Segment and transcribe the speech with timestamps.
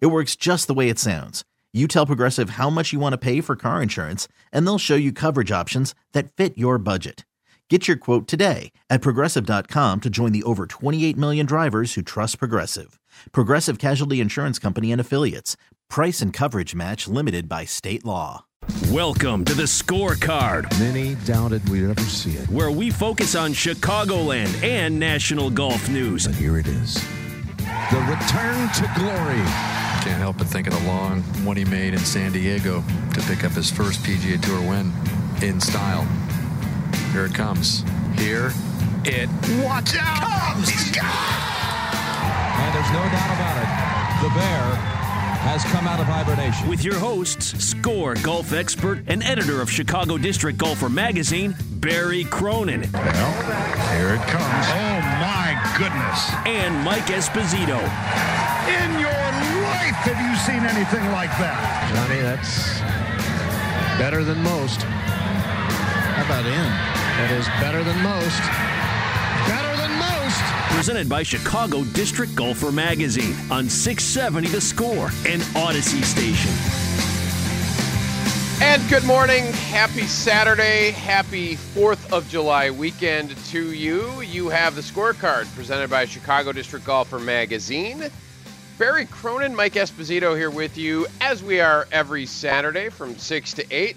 [0.00, 1.44] It works just the way it sounds.
[1.72, 4.94] You tell Progressive how much you want to pay for car insurance, and they'll show
[4.94, 7.24] you coverage options that fit your budget.
[7.70, 12.38] Get your quote today at progressive.com to join the over 28 million drivers who trust
[12.38, 13.00] Progressive.
[13.32, 15.56] Progressive Casualty Insurance Company and Affiliates.
[15.88, 18.44] Price and coverage match limited by state law.
[18.90, 20.70] Welcome to the scorecard.
[20.78, 22.48] Many doubted we'd ever see it.
[22.50, 26.26] Where we focus on Chicagoland and national golf news.
[26.26, 27.02] But here it is.
[27.90, 29.42] The return to glory.
[30.02, 32.82] Can't help but think of the long one he made in San Diego
[33.14, 34.92] to pick up his first PGA Tour win
[35.42, 36.06] in style.
[37.12, 37.84] Here it comes.
[38.16, 38.52] Here
[39.04, 39.28] it
[39.64, 40.70] watch out comes.
[42.56, 43.68] And there's no doubt about it.
[44.22, 45.03] The bear
[45.44, 46.68] has come out of hibernation.
[46.68, 52.88] With your hosts, score golf expert and editor of Chicago District Golfer Magazine, Barry Cronin.
[52.92, 53.32] Well,
[53.92, 54.64] here it comes.
[54.72, 56.32] Oh my goodness.
[56.48, 57.76] And Mike Esposito.
[58.72, 59.12] In your
[59.68, 61.60] life have you seen anything like that?
[61.92, 62.80] Johnny, that's
[64.00, 64.80] better than most.
[64.80, 66.68] How about in?
[67.20, 68.40] That is better than most.
[70.74, 71.08] Better than most.
[71.08, 76.50] Presented by Chicago District Golfer Magazine on 670 The Score and Audacy Station.
[78.62, 79.44] And good morning.
[79.52, 80.90] Happy Saturday.
[80.92, 84.20] Happy 4th of July weekend to you.
[84.22, 88.10] You have the scorecard presented by Chicago District Golfer Magazine.
[88.78, 93.72] Barry Cronin, Mike Esposito here with you as we are every Saturday from 6 to
[93.72, 93.96] 8.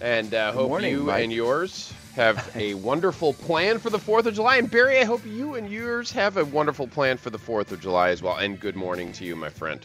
[0.00, 1.24] And uh, hope morning, you Mike.
[1.24, 4.56] and yours have a wonderful plan for the 4th of July.
[4.56, 7.80] And Barry, I hope you and yours have a wonderful plan for the 4th of
[7.80, 8.36] July as well.
[8.36, 9.80] And good morning to you, my friend.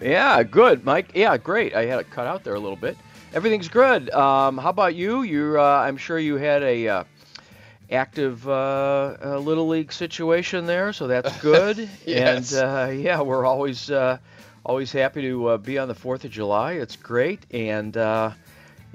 [0.00, 1.10] Yeah, good, Mike.
[1.14, 1.74] Yeah, great.
[1.74, 2.96] I had it cut out there a little bit.
[3.34, 4.08] Everything's good.
[4.10, 5.22] Um, how about you?
[5.22, 7.04] You, uh, I'm sure you had a uh,
[7.90, 11.88] active uh, uh, little league situation there, so that's good.
[12.06, 12.54] Yes.
[12.54, 14.18] And uh, yeah, we're always uh,
[14.64, 16.72] always happy to uh, be on the Fourth of July.
[16.74, 18.32] It's great, and uh,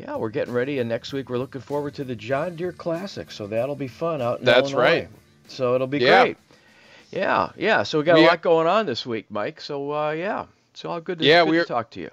[0.01, 0.79] yeah, we're getting ready.
[0.79, 4.21] And next week we're looking forward to the John Deere Classic, so that'll be fun
[4.21, 4.81] out in That's Illinois.
[4.81, 5.09] right.
[5.47, 6.23] So it'll be Yeah.
[6.23, 6.37] great.
[7.11, 7.83] Yeah, yeah.
[7.83, 9.59] So we got We a lot going on this week, Mike.
[9.61, 12.11] So uh, yeah, it's all good to, Yeah, good we're- talk to you.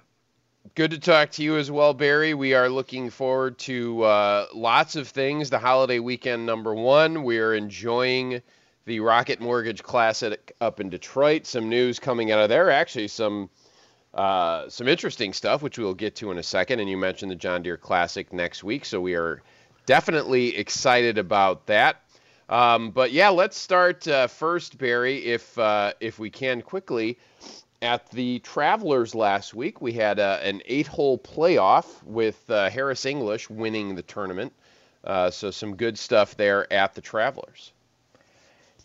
[0.74, 2.34] Good to talk to you as well, Barry.
[2.34, 5.50] We are looking forward to uh, lots of things.
[5.50, 7.24] The holiday weekend, number one.
[7.24, 8.42] We are enjoying
[8.84, 11.46] the Rocket Mortgage Classic up in Detroit.
[11.46, 12.70] Some news coming out of there.
[12.70, 13.48] Actually, some
[14.18, 16.80] uh, some interesting stuff, which we'll get to in a second.
[16.80, 19.42] And you mentioned the John Deere Classic next week, so we are
[19.86, 22.02] definitely excited about that.
[22.48, 27.16] Um, but yeah, let's start uh, first, Barry, if uh, if we can quickly.
[27.80, 33.48] At the Travelers last week, we had uh, an eight-hole playoff with uh, Harris English
[33.48, 34.52] winning the tournament.
[35.30, 37.72] So some good stuff there at the Travelers.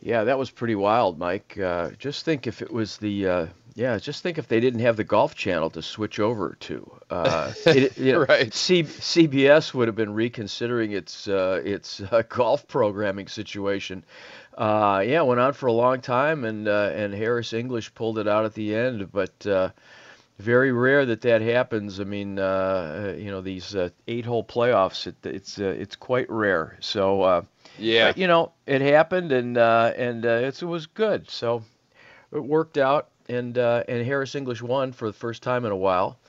[0.04, 1.58] Yeah, that was pretty wild, Mike.
[1.58, 4.98] Uh, just think if it was the uh, yeah, just think if they didn't have
[4.98, 6.92] the Golf Channel to switch over to.
[7.10, 8.54] Uh, it, you know, Right.
[8.54, 14.04] C- CBS would have been reconsidering its uh, its uh, golf programming situation.
[14.58, 18.20] Uh, yeah, it went on for a long time, and uh, and Harris English pulled
[18.20, 19.48] it out at the end, but.
[19.48, 19.70] Uh,
[20.40, 22.00] very rare that that happens.
[22.00, 26.76] I mean, uh, you know, these uh, eight-hole playoffs, it, it's uh, it's quite rare.
[26.82, 27.42] So, uh,
[27.78, 28.10] Yeah.
[28.10, 31.30] but, you know, it happened, and uh, and uh, it's, it was good.
[31.30, 31.64] So
[32.32, 35.78] it worked out, and uh, and Harris English won for the first time in a
[35.78, 36.20] while.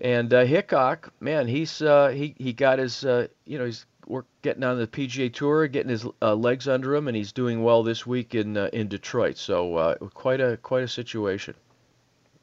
[0.00, 4.26] And uh, Hickok, man, he's uh, he he got his uh, you know he's work
[4.42, 7.82] getting on the PGA Tour, getting his uh, legs under him, and he's doing well
[7.82, 9.36] this week in uh, in Detroit.
[9.38, 11.54] So uh, quite a quite a situation.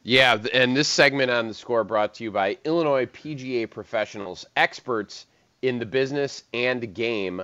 [0.03, 5.27] Yeah, and this segment on the score brought to you by Illinois PGA professionals, experts
[5.62, 7.44] in the business and game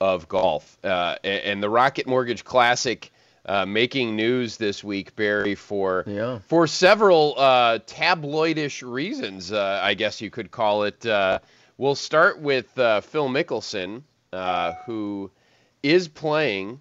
[0.00, 0.78] of golf.
[0.84, 3.10] Uh, and the Rocket Mortgage Classic
[3.46, 6.40] uh, making news this week, Barry, for Yeah.
[6.48, 11.06] for several uh, tabloidish reasons, uh, I guess you could call it.
[11.06, 11.38] Uh,
[11.78, 14.02] we'll start with uh, Phil Mickelson,
[14.32, 15.30] uh, who
[15.82, 16.80] is playing,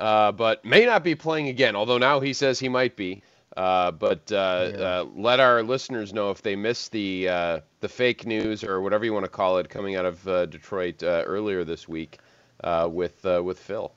[0.00, 3.22] uh, but may not be playing again, although now he says he might be.
[3.56, 8.26] Uh, but uh, uh, let our listeners know if they missed the uh, the fake
[8.26, 11.64] news or whatever you want to call it coming out of uh, Detroit uh, earlier
[11.64, 12.18] this week
[12.62, 13.92] uh, with uh, with Phil.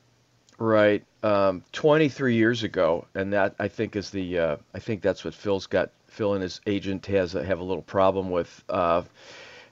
[0.57, 1.05] Right.
[1.23, 5.33] Um, 23 years ago, and that I think is the uh, I think that's what
[5.33, 8.63] Phil's got Phil and his agent has a, have a little problem with.
[8.67, 9.03] Uh,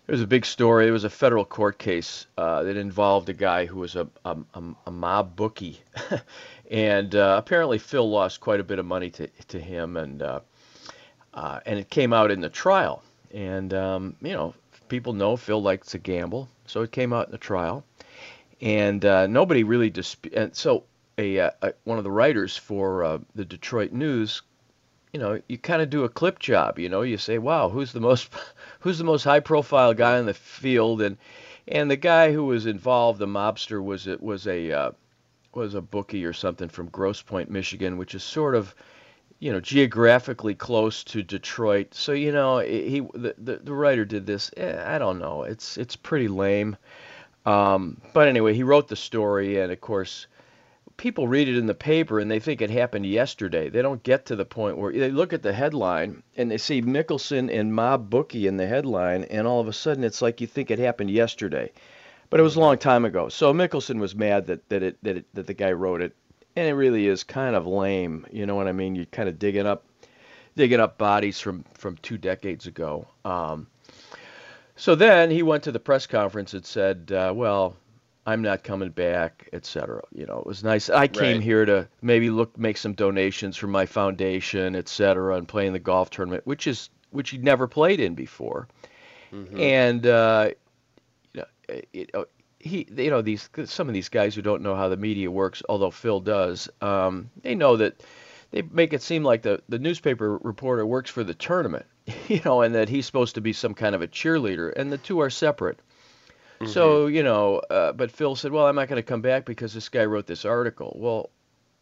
[0.07, 0.87] it was a big story.
[0.87, 4.37] It was a federal court case uh, that involved a guy who was a, a,
[4.85, 5.81] a mob bookie,
[6.71, 10.39] and uh, apparently Phil lost quite a bit of money to to him, and uh,
[11.33, 13.03] uh, and it came out in the trial.
[13.33, 14.53] And um, you know,
[14.87, 17.83] people know Phil likes to gamble, so it came out in the trial,
[18.61, 20.33] and uh, nobody really dispute.
[20.33, 20.83] And so
[21.17, 24.41] a, uh, a, one of the writers for uh, the Detroit News
[25.13, 26.77] you know, you kind of do a clip job.
[26.77, 28.29] You know, you say, "Wow, who's the most,
[28.81, 31.17] who's the most high-profile guy in the field?" And
[31.67, 34.91] and the guy who was involved, the mobster, was it was a uh,
[35.53, 38.75] was a bookie or something from Grosse Pointe, Michigan, which is sort of,
[39.39, 41.93] you know, geographically close to Detroit.
[41.93, 44.51] So you know, he the the, the writer did this.
[44.57, 45.43] Eh, I don't know.
[45.43, 46.77] It's it's pretty lame.
[47.47, 50.27] Um, but anyway, he wrote the story, and of course
[50.97, 53.69] people read it in the paper and they think it happened yesterday.
[53.69, 56.81] They don't get to the point where they look at the headline and they see
[56.81, 60.47] Mickelson and Mob Bookie in the headline, and all of a sudden it's like you
[60.47, 61.71] think it happened yesterday.
[62.29, 63.29] But it was a long time ago.
[63.29, 66.13] So Mickelson was mad that that it that it, that the guy wrote it,
[66.57, 68.25] and it really is kind of lame.
[68.29, 68.95] You know what I mean?
[68.95, 69.85] You're kind of digging up
[70.57, 73.07] digging up bodies from from two decades ago.
[73.23, 73.67] Um,
[74.77, 77.75] so then he went to the press conference and said, uh, "Well,
[78.27, 80.01] I'm not coming back, etc.
[80.13, 80.89] You know, it was nice.
[80.89, 81.43] I came right.
[81.43, 85.79] here to maybe look, make some donations for my foundation, etc., and play in the
[85.79, 88.67] golf tournament, which is which he'd never played in before.
[89.31, 89.59] Mm-hmm.
[89.59, 90.49] And uh,
[91.33, 92.25] you know, it, uh,
[92.59, 95.63] he, you know, these some of these guys who don't know how the media works,
[95.69, 98.03] although Phil does, um, they know that
[98.51, 101.85] they make it seem like the the newspaper reporter works for the tournament,
[102.27, 104.97] you know, and that he's supposed to be some kind of a cheerleader, and the
[104.97, 105.79] two are separate.
[106.59, 106.71] Mm-hmm.
[106.71, 109.73] So you know, uh, but Phil said, "Well, I'm not going to come back because
[109.73, 111.29] this guy wrote this article." Well,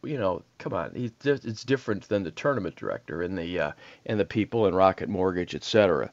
[0.03, 3.71] you know, come on, he, it's different than the tournament director and the uh,
[4.05, 6.11] and the people and Rocket Mortgage, etc.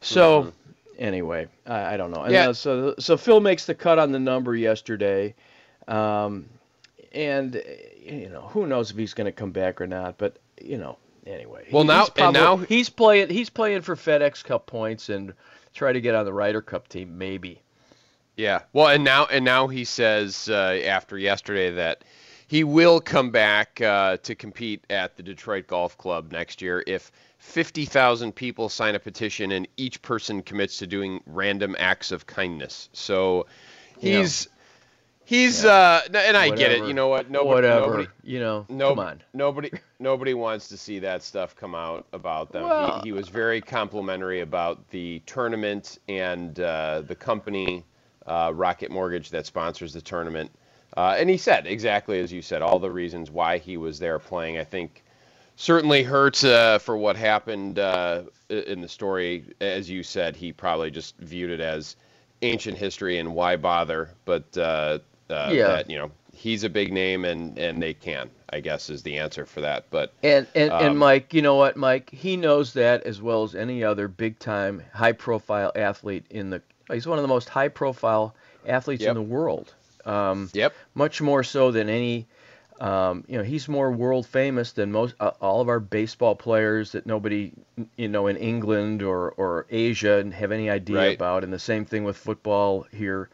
[0.00, 0.42] So.
[0.42, 0.50] Mm-hmm.
[0.98, 2.24] Anyway, I, I, don't know.
[2.24, 2.50] And yeah.
[2.50, 5.34] Uh, so so Phil makes the cut on the number yesterday,
[5.88, 6.44] um,
[7.12, 7.54] and
[7.98, 10.18] you know who knows if he's going to come back or not.
[10.18, 10.98] But you know,
[11.30, 11.66] anyway.
[11.70, 13.30] Well, now probably, and now he's playing.
[13.30, 15.32] He's playing for FedEx Cup points and
[15.74, 17.62] try to get on the Ryder Cup team, maybe.
[18.36, 18.62] Yeah.
[18.72, 22.04] Well, and now and now he says uh, after yesterday that
[22.46, 27.12] he will come back uh, to compete at the Detroit Golf Club next year if
[27.38, 32.88] 50,000 people sign a petition and each person commits to doing random acts of kindness.
[32.92, 33.46] So
[33.98, 34.59] he's yeah.
[35.30, 35.70] He's yeah.
[35.70, 36.56] uh and I Whatever.
[36.56, 36.88] get it.
[36.88, 37.30] You know what?
[37.30, 37.86] Nobody, Whatever.
[37.86, 38.66] Nobody, you know.
[38.68, 39.22] No, come on.
[39.32, 42.64] Nobody nobody wants to see that stuff come out about them.
[42.64, 47.84] Well, he, he was very complimentary about the tournament and uh, the company
[48.26, 50.50] uh, Rocket Mortgage that sponsors the tournament.
[50.96, 54.18] Uh, and he said exactly as you said, all the reasons why he was there
[54.18, 54.58] playing.
[54.58, 55.04] I think
[55.54, 59.44] certainly hurts uh, for what happened uh, in the story.
[59.60, 61.94] As you said, he probably just viewed it as
[62.42, 64.10] ancient history and why bother.
[64.24, 64.56] But
[65.30, 65.68] uh, yeah.
[65.68, 68.30] that you know he's a big name and and they can.
[68.52, 69.86] I guess is the answer for that.
[69.90, 72.10] But and and, um, and Mike, you know what, Mike?
[72.10, 76.60] He knows that as well as any other big time, high profile athlete in the
[76.92, 78.34] He's one of the most high-profile
[78.66, 79.10] athletes yep.
[79.10, 79.74] in the world.
[80.04, 80.74] Um, yep.
[80.94, 82.26] Much more so than any.
[82.80, 86.92] Um, you know, he's more world famous than most uh, all of our baseball players
[86.92, 87.52] that nobody,
[87.96, 91.14] you know, in England or or Asia have any idea right.
[91.14, 91.44] about.
[91.44, 93.28] And the same thing with football here.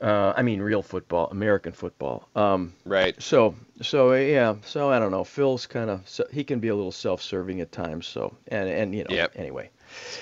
[0.00, 2.28] Uh, I mean, real football, American football.
[2.34, 3.20] Um, right.
[3.22, 4.56] So, so yeah.
[4.62, 5.24] So I don't know.
[5.24, 8.06] Phil's kind of so, he can be a little self-serving at times.
[8.06, 9.14] So and and you know.
[9.14, 9.32] Yep.
[9.36, 9.70] Anyway.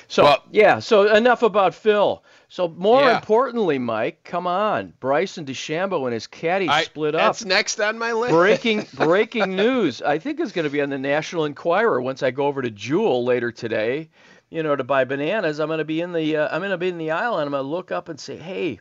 [0.08, 0.78] So well, yeah.
[0.78, 2.22] So enough about Phil.
[2.48, 3.16] So more yeah.
[3.16, 7.20] importantly, Mike, come on, Bryson DeChambeau and his caddy I, split up.
[7.20, 8.32] That's next on my list.
[8.32, 10.02] breaking breaking news.
[10.02, 12.70] I think it's going to be on the National Enquirer once I go over to
[12.70, 14.10] Jewel later today.
[14.50, 15.60] You know, to buy bananas.
[15.60, 17.46] I'm going to be in the uh, I'm going to be in the aisle and
[17.46, 18.80] I'm going to look up and say, hey,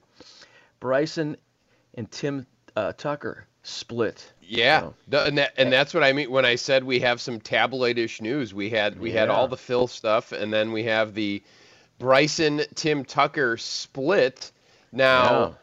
[0.81, 1.37] Bryson
[1.93, 2.45] and Tim
[2.75, 4.33] uh, Tucker split.
[4.41, 8.19] Yeah, and, that, and that's what I mean when I said we have some tabloidish
[8.19, 8.53] news.
[8.53, 9.21] We had we yeah.
[9.21, 11.41] had all the Phil stuff, and then we have the
[11.99, 14.51] Bryson Tim Tucker split.
[14.91, 15.53] Now, yeah.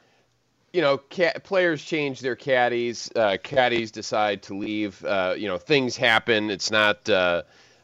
[0.73, 3.11] you know, players change their caddies.
[3.15, 5.05] Uh, caddies decide to leave.
[5.05, 6.49] Uh, you know, things happen.
[6.49, 7.43] It's not uh,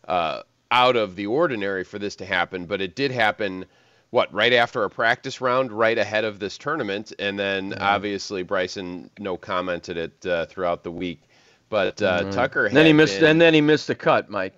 [0.09, 3.67] uh, out of the ordinary for this to happen, but it did happen.
[4.15, 7.83] What right after a practice round, right ahead of this tournament, and then mm-hmm.
[7.83, 11.21] obviously Bryson no commented it uh, throughout the week,
[11.69, 12.31] but uh, mm-hmm.
[12.31, 12.69] Tucker.
[12.69, 14.55] then he missed, been, and then he missed the cut, Mike.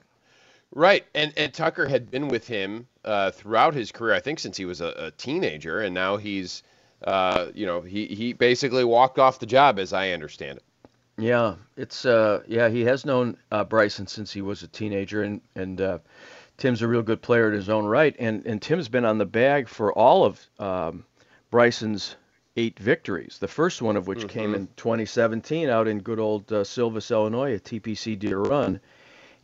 [0.74, 4.58] Right, and and Tucker had been with him uh, throughout his career, I think since
[4.58, 6.62] he was a, a teenager, and now he's,
[7.04, 10.64] uh, you know, he he basically walked off the job, as I understand it.
[11.16, 15.40] Yeah, it's uh, yeah, he has known uh, Bryson since he was a teenager, and
[15.54, 15.98] and uh,
[16.58, 19.26] Tim's a real good player in his own right, and and Tim's been on the
[19.26, 21.04] bag for all of um,
[21.50, 22.16] Bryson's
[22.56, 23.38] eight victories.
[23.38, 24.28] The first one of which mm-hmm.
[24.28, 28.80] came in 2017 out in good old uh, Silvis, Illinois, at TPC Deer Run,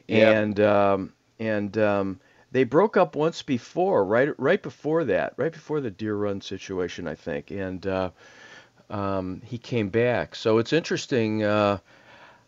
[0.09, 5.81] and um, and um, they broke up once before, right right before that, right before
[5.81, 8.11] the Deer Run situation, I think, and uh,
[8.89, 10.35] um, he came back.
[10.35, 11.43] So it's interesting.
[11.43, 11.79] Uh,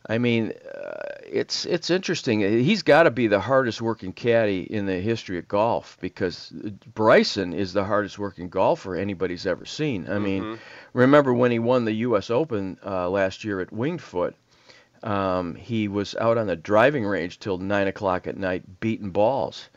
[0.06, 2.40] I mean, uh, it's it's interesting.
[2.40, 6.52] He's got to be the hardest working caddy in the history of golf because
[6.94, 10.04] Bryson is the hardest working golfer anybody's ever seen.
[10.06, 10.24] I mm-hmm.
[10.24, 10.58] mean,
[10.92, 12.30] remember when he won the U.S.
[12.30, 14.36] Open uh, last year at Winged Foot?
[15.02, 19.68] Um, he was out on the driving range till nine o'clock at night beating balls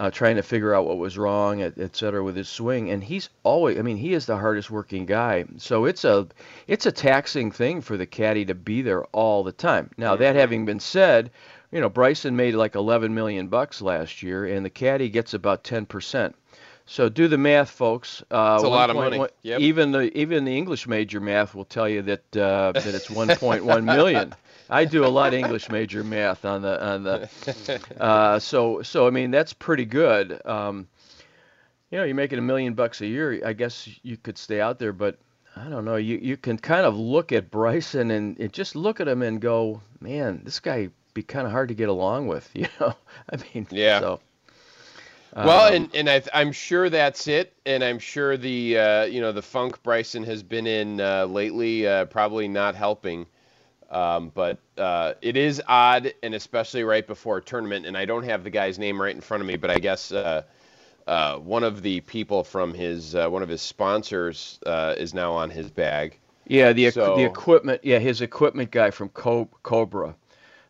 [0.00, 2.90] uh, trying to figure out what was wrong, et, et, cetera, with his swing.
[2.90, 5.44] And he's always, I mean, he is the hardest working guy.
[5.58, 6.26] So it's a,
[6.66, 9.90] it's a taxing thing for the caddy to be there all the time.
[9.98, 11.30] Now that having been said,
[11.70, 15.64] you know, Bryson made like 11 million bucks last year, and the caddy gets about
[15.64, 16.34] 10 percent.
[16.86, 18.22] So do the math, folks.
[18.30, 19.18] Uh, it's a lot of money.
[19.18, 19.60] One, yep.
[19.60, 23.84] Even the even the English major math will tell you that uh, that it's 1.1
[23.84, 24.34] million.
[24.70, 27.28] I do a lot of English major math on the on the.
[28.00, 30.40] Uh, so so I mean that's pretty good.
[30.46, 30.88] Um,
[31.90, 33.42] you know, you're making a million bucks a year.
[33.44, 35.18] I guess you could stay out there, but
[35.56, 35.96] I don't know.
[35.96, 39.40] You you can kind of look at Bryson and, and just look at him and
[39.40, 42.48] go, man, this guy be kind of hard to get along with.
[42.54, 42.94] You know,
[43.32, 44.00] I mean, yeah.
[44.00, 44.20] So,
[45.34, 49.20] well, um, and, and I, am sure that's it, and I'm sure the uh, you
[49.20, 53.26] know the funk Bryson has been in uh, lately uh, probably not helping.
[53.90, 57.86] Um, but uh, it is odd, and especially right before a tournament.
[57.86, 60.12] And I don't have the guy's name right in front of me, but I guess
[60.12, 60.42] uh,
[61.06, 65.32] uh, one of the people from his uh, one of his sponsors uh, is now
[65.32, 66.16] on his bag.
[66.46, 67.80] Yeah, the so, the equipment.
[67.84, 70.14] Yeah, his equipment guy from Cobra.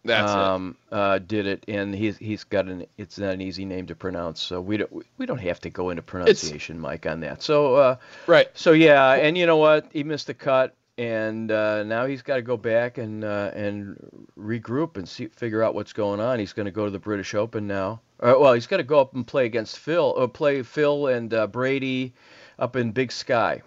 [0.03, 0.95] That's um, it.
[0.95, 2.87] Uh, did it, and he's he's got an.
[2.97, 5.91] It's not an easy name to pronounce, so we don't we don't have to go
[5.91, 7.43] into pronunciation, Mike, on that.
[7.43, 8.49] So right.
[8.55, 9.91] So yeah, and you know what?
[9.93, 13.97] He missed the cut and uh, now he's got to go back and uh, and
[14.39, 16.39] regroup and see figure out what's going on.
[16.39, 18.03] He's going to go to the British Open now.
[18.21, 21.33] Uh, well, he's got to go up and play against Phil, or play Phil and
[21.33, 22.13] uh, Brady
[22.59, 23.63] up in Big Sky,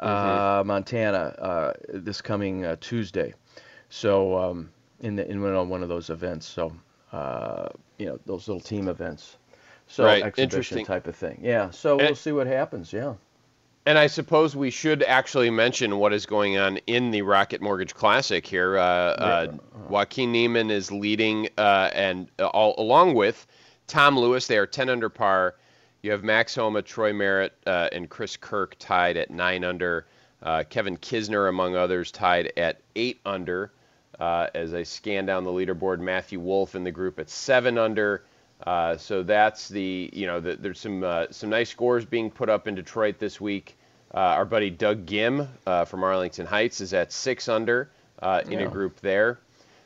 [0.00, 0.06] mm-hmm.
[0.06, 3.34] Uh, Montana, uh, this coming Tuesday.
[3.88, 6.46] So um, in the, in one of those events.
[6.46, 6.72] So
[7.98, 9.36] you know those little team events.
[9.88, 10.22] So right.
[10.22, 11.40] exhibition type of thing.
[11.42, 11.70] Yeah.
[11.70, 12.92] So and, we'll see what happens.
[12.92, 13.14] Yeah.
[13.84, 17.94] And I suppose we should actually mention what is going on in the Rocket Mortgage
[17.94, 18.78] Classic here.
[18.78, 19.52] Uh, uh,
[19.88, 23.44] Joaquin Niemann is leading, uh, and uh, all, along with
[23.88, 25.56] Tom Lewis, they are 10 under par.
[26.02, 30.06] You have Max Homa, Troy Merritt, uh, and Chris Kirk tied at 9 under.
[30.40, 33.72] Uh, Kevin Kisner, among others, tied at 8 under.
[34.20, 38.22] as I scan down the leaderboard, Matthew Wolff in the group at 7 under.
[38.66, 42.48] Uh, so that's the you know the, there's some uh, some nice scores being put
[42.48, 43.76] up in Detroit this week.
[44.14, 47.90] Uh, our buddy Doug Ghim uh, from Arlington Heights is at six under
[48.20, 48.66] uh, in yeah.
[48.66, 49.40] a group there.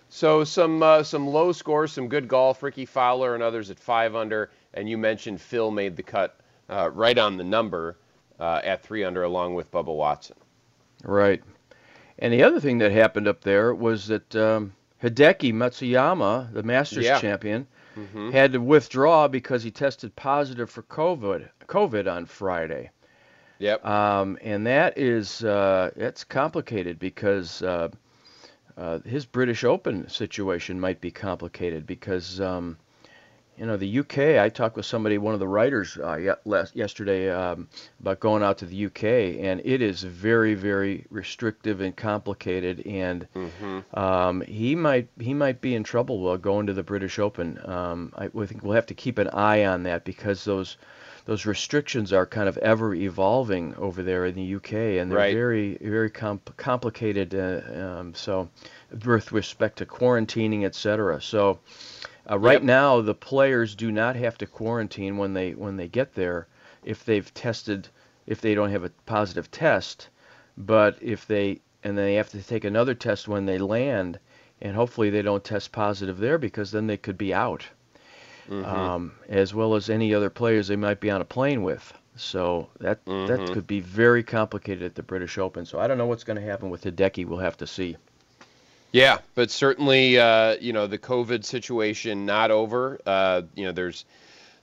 [0.09, 2.62] So some uh, some low scores, some good golf.
[2.62, 7.16] Rickie Fowler and others at five under, and you mentioned Phil made the cut right
[7.16, 7.97] on the number
[8.38, 10.37] at three under, along with Bubba Watson.
[11.02, 11.42] Right.
[12.18, 17.04] And the other thing that happened up there was that um, Hideki Matsuyama, the Masters
[17.04, 17.21] yeah.
[17.21, 17.66] champion,
[17.97, 18.31] mm-hmm.
[18.31, 22.91] had to withdraw because he tested positive for COVID COVID on Friday.
[23.59, 23.85] Yep.
[23.85, 27.88] Um, and that is uh, it's complicated because uh,
[28.76, 32.76] uh, his British Open situation might be complicated because um,
[33.59, 34.19] you know, the UK.
[34.39, 36.37] I talked with somebody, one of the writers, uh,
[36.75, 37.69] yesterday um,
[38.01, 42.87] about going out to the UK, and it is very, very restrictive and complicated.
[42.87, 43.99] And mm-hmm.
[43.99, 47.59] um, he might he might be in trouble while going to the British Open.
[47.65, 50.77] Um, I think we'll have to keep an eye on that because those
[51.25, 55.35] those restrictions are kind of ever evolving over there in the UK, and they're right.
[55.35, 57.35] very very comp- complicated.
[57.35, 58.49] Uh, um, so,
[59.05, 61.21] with respect to quarantining, etc.
[61.23, 61.59] So.
[62.28, 62.62] Uh, right yep.
[62.62, 66.47] now, the players do not have to quarantine when they when they get there
[66.85, 67.88] if they've tested
[68.26, 70.09] if they don't have a positive test,
[70.56, 74.18] but if they and then they have to take another test when they land,
[74.61, 77.64] and hopefully they don't test positive there because then they could be out,
[78.49, 78.64] mm-hmm.
[78.64, 81.92] um, as well as any other players they might be on a plane with.
[82.16, 83.26] So that mm-hmm.
[83.26, 85.66] that could be very complicated at the British Open.
[85.66, 87.26] So I don't know what's going to happen with Hideki.
[87.26, 87.97] We'll have to see.
[88.93, 92.99] Yeah, but certainly, uh, you know, the COVID situation not over.
[93.05, 94.05] Uh, you know, there's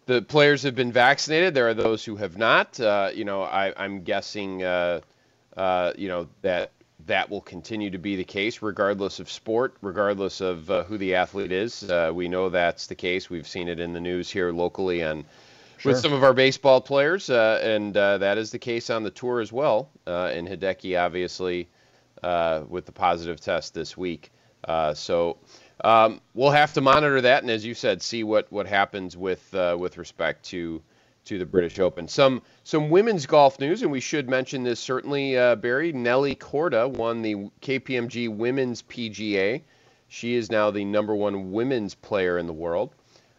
[0.06, 1.53] the players have been vaccinated.
[1.53, 2.80] There are those who have not.
[2.80, 5.01] Uh, you know, I, am guessing, uh,
[5.56, 6.72] uh, you know, that
[7.06, 11.15] that will continue to be the case regardless of sport, regardless of uh, who the
[11.15, 11.84] athlete is.
[11.84, 13.30] Uh, we know that's the case.
[13.30, 15.25] We've seen it in the news here locally and
[15.77, 15.92] sure.
[15.92, 19.12] with some of our baseball players, uh, and uh, that is the case on the
[19.12, 19.89] tour as well.
[20.08, 21.68] Uh, and Hideki, obviously,
[22.24, 24.32] uh, with the positive test this week.
[24.94, 25.38] so
[25.84, 29.53] um, we'll have to monitor that, and as you said, see what, what happens with
[29.53, 30.82] with respect to
[31.25, 32.08] to the British Open.
[32.08, 35.38] Some some women's golf news, and we should mention this certainly.
[35.38, 39.62] Uh, Barry Nelly Korda won the KPMG Women's PGA.
[40.08, 42.94] She is now the number one women's player in the world.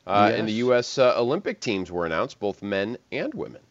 [0.07, 0.39] Uh, yes.
[0.39, 0.99] And the U.S.
[0.99, 3.63] Uh, Olympic teams were announced, both men and women.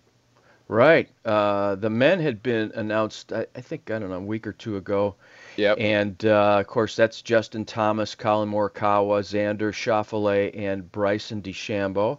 [0.73, 1.07] Right.
[1.23, 4.53] Uh, the men had been announced, I, I, think, I don't know, a week or
[4.53, 5.13] two ago.
[5.55, 5.77] Yep.
[5.79, 12.17] And uh, of course, that's Justin Thomas, Collin Morikawa, Xander Schauffele, and Bryson DeChambeau.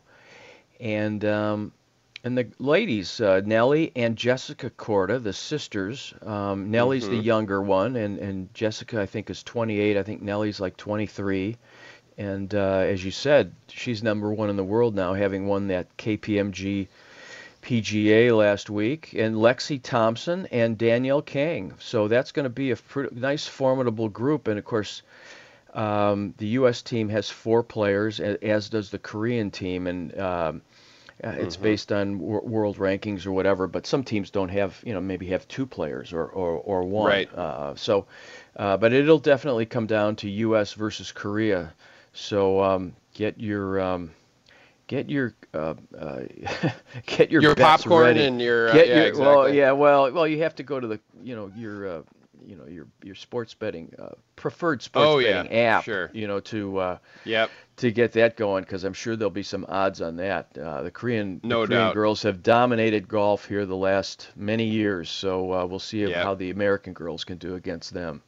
[0.79, 1.73] And um,
[2.23, 6.15] and the ladies, uh, Nelly and Jessica Korda, the sisters.
[6.23, 7.17] Um, Nelly's mm-hmm.
[7.17, 9.97] the younger one, and, and Jessica, I think, is 28.
[9.97, 11.57] I think Nelly's like 23.
[12.19, 15.97] And uh, as you said, she's number one in the world now, having won that
[15.97, 16.87] KPMG
[17.65, 19.15] PGA last week.
[19.15, 21.75] And Lexi Thompson and Danielle Kang.
[21.79, 24.49] So that's going to be a pretty, nice, formidable group.
[24.49, 25.03] And of course,
[25.73, 26.83] um, the U.S.
[26.83, 29.87] team has four players, as does the Korean team.
[29.87, 30.63] And um,
[31.23, 31.63] uh, it's mm-hmm.
[31.63, 35.27] based on w- world rankings or whatever, but some teams don't have, you know, maybe
[35.27, 37.09] have two players or, or, or one.
[37.09, 37.35] Right.
[37.35, 38.07] Uh, so,
[38.57, 40.75] uh, but it'll definitely come down to U.S.
[40.75, 41.73] versus Korea.
[42.13, 44.11] So um, get your um,
[44.87, 46.21] get your uh, uh,
[47.07, 48.25] get your, your popcorn ready.
[48.25, 49.27] and your, uh, yeah, your exactly.
[49.27, 52.05] well yeah well well you have to go to the you know your
[52.47, 55.59] you know your your sports betting uh, preferred sports oh, betting yeah.
[55.59, 55.85] app.
[55.85, 56.11] Sure.
[56.13, 57.51] You know to uh, yep.
[57.77, 60.57] to get that going because I'm sure there'll be some odds on that.
[60.57, 61.95] Uh, the Korean no the Korean doubt.
[61.95, 66.23] girls have dominated golf here the last many years, so uh, we'll see yep.
[66.23, 68.23] how the American girls can do against them.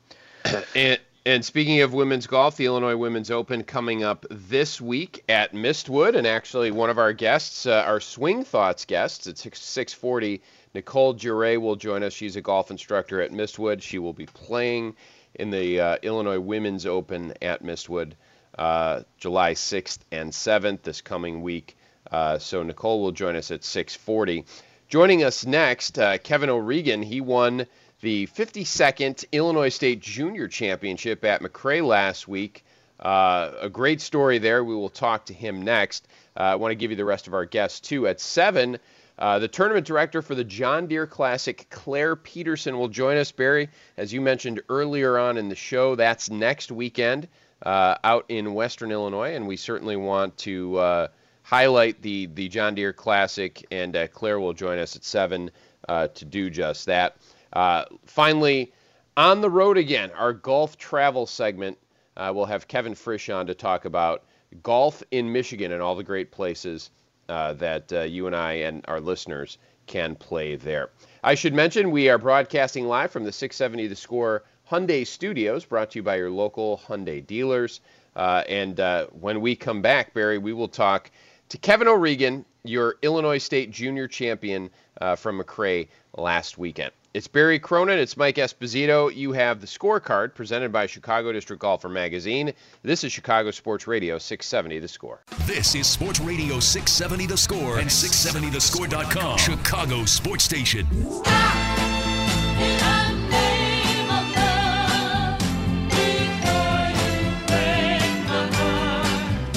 [0.75, 5.53] and and speaking of women's golf, the Illinois Women's Open coming up this week at
[5.53, 10.41] Mistwood, and actually one of our guests, uh, our Swing Thoughts guests, at 6, 640
[10.73, 12.13] Nicole Jure will join us.
[12.13, 13.83] She's a golf instructor at Mistwood.
[13.83, 14.95] She will be playing
[15.35, 18.13] in the uh, Illinois Women's Open at Mistwood
[18.57, 21.77] uh, July 6th and 7th this coming week.
[22.09, 24.45] Uh, so Nicole will join us at 6:40.
[24.89, 27.03] Joining us next, uh, Kevin O'Regan.
[27.03, 27.67] He won
[28.01, 32.65] the 52nd Illinois State Junior Championship at McRae last week.
[33.01, 34.65] Uh, a great story there.
[34.65, 36.07] We will talk to him next.
[36.37, 38.07] Uh, I want to give you the rest of our guests too.
[38.07, 38.79] At seven,
[39.19, 43.33] uh, the tournament director for the John Deere Classic, Claire Peterson, will join us.
[43.33, 47.29] Barry, as you mentioned earlier on in the show, that's next weekend
[47.65, 51.09] uh, out in Western Illinois, and we certainly want to uh,
[51.43, 53.65] highlight the the John Deere Classic.
[53.71, 55.51] And uh, Claire will join us at seven
[55.89, 57.17] to do just that.
[57.57, 58.71] Uh, finally,
[59.17, 61.79] on the road again, our golf travel segment.
[62.17, 64.25] we'll have Kevin Frisch on to talk about
[64.63, 66.91] golf in Michigan and all the great places
[67.29, 70.91] uh, that uh, you and I and our listeners can play there.
[71.25, 75.93] I should mention we are broadcasting live from the 670 The Score Hyundai Studios, brought
[75.93, 77.81] to you by your local Hyundai dealers.
[78.15, 81.11] Uh, and uh, when we come back, Barry, we will talk
[81.49, 86.93] to Kevin O'Regan, your Illinois State Junior Champion uh, from McRae last weekend.
[87.17, 87.99] It's Barry Cronin.
[87.99, 89.09] It's Mike Esposito.
[89.17, 92.53] You have the scorecard presented by Chicago District Golfer Magazine.
[92.83, 95.23] This is Chicago Sports Radio 670 The Score.
[95.47, 99.39] This is Sports Radio 670 The Score and 670thescore.com.
[99.39, 100.87] Chicago Sports Station.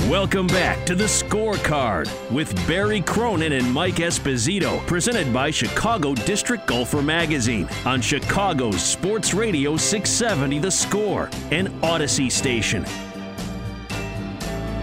[0.10, 6.66] Welcome back to the Scorecard with Barry Cronin and Mike Esposito, presented by Chicago District
[6.66, 12.84] Golfer Magazine on Chicago's Sports Radio 670 The Score and Audacy Station.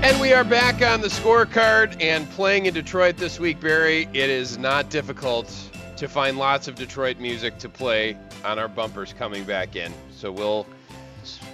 [0.05, 4.09] And we are back on the scorecard and playing in Detroit this week, Barry.
[4.13, 5.53] It is not difficult
[5.97, 9.93] to find lots of Detroit music to play on our bumpers coming back in.
[10.13, 10.69] So we'll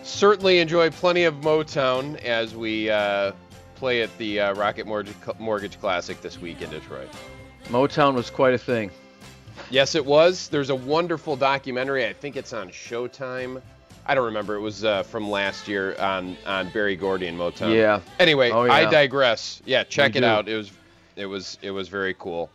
[0.03, 3.33] certainly enjoy plenty of Motown as we uh,
[3.83, 7.09] play at the uh, Rocket Mortgage Classic this week in Detroit.
[7.65, 8.93] Motown was quite a thing.
[9.71, 10.47] Yes, it was.
[10.47, 12.07] There's a wonderful documentary.
[12.07, 13.61] I think it's on Showtime.
[14.07, 14.55] I don't remember.
[14.55, 17.75] It was uh, from last year on on Berry Gordy and Motown.
[17.75, 17.99] Yeah.
[18.21, 18.73] Anyway, oh, yeah.
[18.73, 19.61] I digress.
[19.67, 20.27] Yeah, check we it do.
[20.29, 20.49] out.
[20.49, 20.71] It was
[21.17, 22.51] it was it was very cool.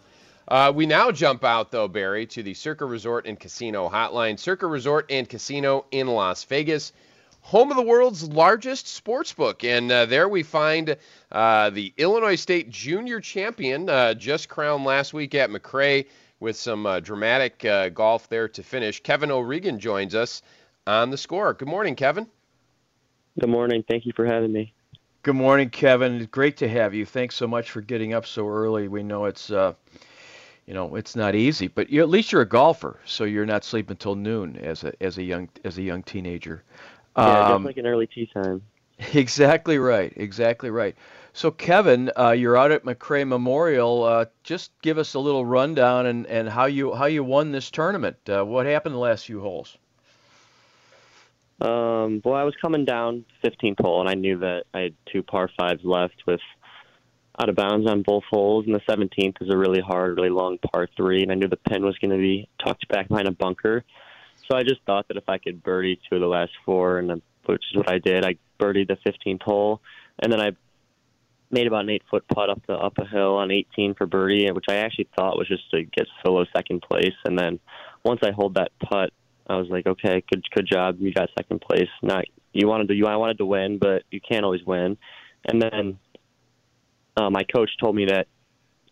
[0.48, 4.40] Uh, we now jump out though, Barry, to the Circa Resort and Casino Hotline.
[4.40, 6.94] Circa Resort and Casino in Las Vegas
[7.48, 9.64] home of the world's largest sports book.
[9.64, 10.98] And uh, there we find
[11.32, 16.08] uh, the Illinois State Junior Champion, uh, just crowned last week at McRae
[16.42, 19.02] with some uh, dramatic uh, golf there to finish.
[19.02, 20.42] Kevin O'Regan joins us
[20.86, 21.54] on the score.
[21.54, 22.28] Good morning, Kevin.
[23.40, 23.82] Good morning.
[23.88, 24.74] Thank you for having me.
[25.24, 26.28] Good morning, Kevin.
[26.30, 27.06] Great to have you.
[27.06, 28.90] Thanks so much for getting up so early.
[28.90, 29.74] We know it's uh,
[30.66, 33.64] you know it's not easy, but you, at least you're a golfer, so you're not
[33.64, 36.64] sleeping until noon as a as a young as a young teenager.
[37.18, 38.62] Yeah, um, just like an early tea time.
[39.14, 40.12] Exactly right.
[40.16, 40.96] Exactly right.
[41.32, 44.04] So, Kevin, uh, you're out at McRae Memorial.
[44.04, 47.70] Uh, just give us a little rundown and, and how you how you won this
[47.70, 48.18] tournament.
[48.28, 49.78] Uh, what happened the last few holes?
[51.62, 55.22] Um, well, I was coming down 15th hole, and I knew that I had two
[55.22, 56.42] par fives left with
[57.40, 60.58] out of bounds on both holes, and the 17th is a really hard, really long
[60.58, 63.32] par three, and I knew the pin was going to be tucked back behind a
[63.32, 63.84] bunker.
[64.50, 67.22] So I just thought that if I could birdie two of the last four, and
[67.46, 69.82] which is what I did, I birdied the 15th hole,
[70.22, 70.52] and then I
[71.50, 74.52] made about an eight foot putt up the up a hill on 18 for birdie,
[74.52, 77.16] which I actually thought was just to get solo second place.
[77.26, 77.60] And then
[78.04, 79.12] once I hold that putt,
[79.48, 81.90] I was like, okay, good good job, you got second place.
[82.02, 84.98] Not you wanted to you I wanted to win, but you can't always win.
[85.46, 86.00] And then
[87.16, 88.28] uh, my coach told me that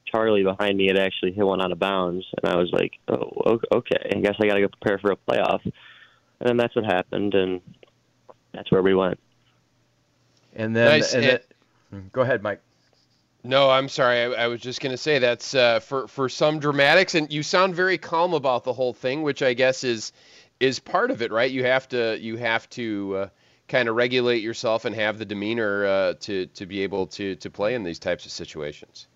[0.06, 3.60] Charlie behind me had actually hit one out of bounds, and I was like, oh,
[3.72, 5.62] okay, I guess I got to go prepare for a playoff.
[5.63, 7.62] And then that's what happened, and
[8.54, 9.20] that's where we went.
[10.56, 11.13] And then, nice.
[11.13, 11.39] and then,
[12.12, 12.62] Go ahead, Mike.
[13.44, 14.22] No, I'm sorry.
[14.22, 17.44] I, I was just going to say that's uh, for for some dramatics, and you
[17.44, 20.12] sound very calm about the whole thing, which I guess is
[20.60, 21.52] is part of it, right?
[21.52, 23.28] You have to you have to uh,
[23.68, 27.50] kind of regulate yourself and have the demeanor uh, to to be able to to
[27.52, 29.08] play in these types of situations.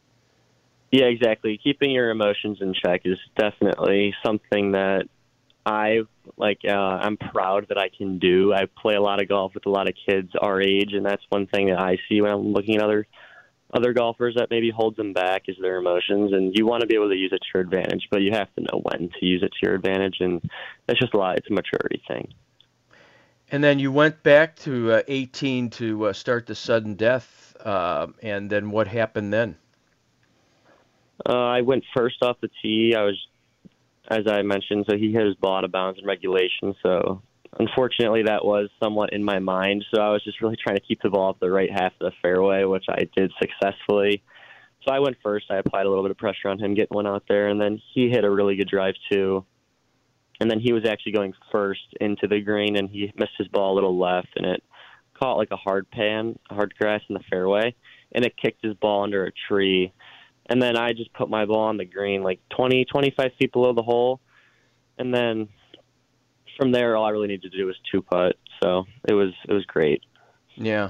[0.91, 1.59] Yeah, exactly.
[1.63, 5.07] Keeping your emotions in check is definitely something that
[5.65, 6.01] I
[6.35, 6.59] like.
[6.67, 8.53] Uh, I'm proud that I can do.
[8.53, 11.23] I play a lot of golf with a lot of kids our age, and that's
[11.29, 13.07] one thing that I see when I'm looking at other
[13.71, 16.33] other golfers that maybe holds them back is their emotions.
[16.33, 18.53] And you want to be able to use it to your advantage, but you have
[18.55, 20.41] to know when to use it to your advantage, and
[20.87, 21.37] that's just a lot.
[21.37, 22.33] It's a maturity thing.
[23.51, 28.07] And then you went back to uh, 18 to uh, start the sudden death, uh,
[28.23, 29.55] and then what happened then?
[31.27, 32.95] Uh, I went first off the tee.
[32.97, 33.17] I was
[34.09, 34.85] as I mentioned.
[34.89, 36.75] So he hit his ball out of bounds in regulation.
[36.83, 37.21] So
[37.59, 39.85] unfortunately, that was somewhat in my mind.
[39.93, 42.11] So I was just really trying to keep the ball off the right half of
[42.11, 44.23] the fairway, which I did successfully.
[44.85, 45.45] So I went first.
[45.49, 47.81] I applied a little bit of pressure on him getting one out there, and then
[47.93, 49.45] he hit a really good drive too.
[50.41, 53.73] And then he was actually going first into the green, and he missed his ball
[53.73, 54.63] a little left, and it
[55.19, 57.75] caught like a hard pan, hard grass in the fairway,
[58.13, 59.91] and it kicked his ball under a tree
[60.49, 63.73] and then I just put my ball on the green like 20, 25 feet below
[63.73, 64.19] the hole,
[64.97, 65.47] and then
[66.57, 68.35] from there, all I really needed to do was two putt.
[68.61, 70.01] So it was it was great.
[70.55, 70.89] Yeah.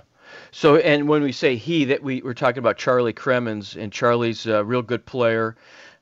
[0.52, 4.48] So and when we say he, that we we're talking about Charlie Cremins, and Charlie's
[4.48, 5.56] a real good player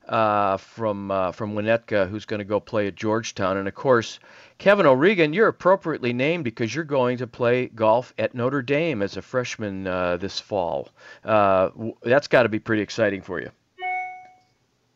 [0.08, 4.18] uh, from uh, from Winnetka, who's going to go play at Georgetown, and of course
[4.58, 9.16] Kevin O'Regan, you're appropriately named because you're going to play golf at Notre Dame as
[9.16, 10.88] a freshman uh, this fall.
[11.24, 11.70] Uh,
[12.02, 13.50] that's got to be pretty exciting for you.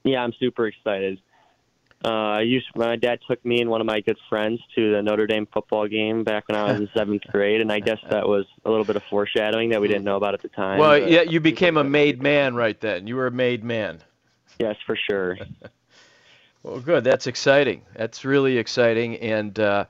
[0.05, 1.21] Yeah, I'm super excited.
[2.05, 5.03] Uh, I used my dad took me and one of my good friends to the
[5.03, 8.27] Notre Dame football game back when I was in seventh grade, and I guess that
[8.27, 10.81] was a little bit of foreshadowing that we didn't know about at the time.
[10.81, 13.07] Well, yeah, you became a made man right then.
[13.07, 14.01] You were a made man.
[14.63, 15.39] Yes, for sure.
[16.63, 17.05] Well, good.
[17.05, 17.83] That's exciting.
[17.95, 19.17] That's really exciting.
[19.17, 19.87] And uh,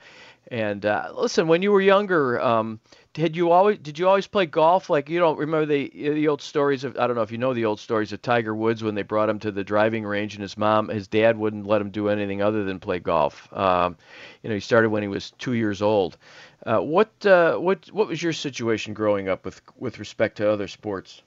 [0.50, 2.80] and uh, listen, when you were younger, um,
[3.12, 4.88] did you always did you always play golf?
[4.88, 7.52] Like you don't remember the the old stories of I don't know if you know
[7.52, 10.42] the old stories of Tiger Woods when they brought him to the driving range and
[10.42, 13.52] his mom, his dad wouldn't let him do anything other than play golf.
[13.52, 13.96] Um,
[14.42, 16.16] you know, he started when he was two years old.
[16.64, 20.68] Uh, what uh, what what was your situation growing up with with respect to other
[20.68, 21.22] sports?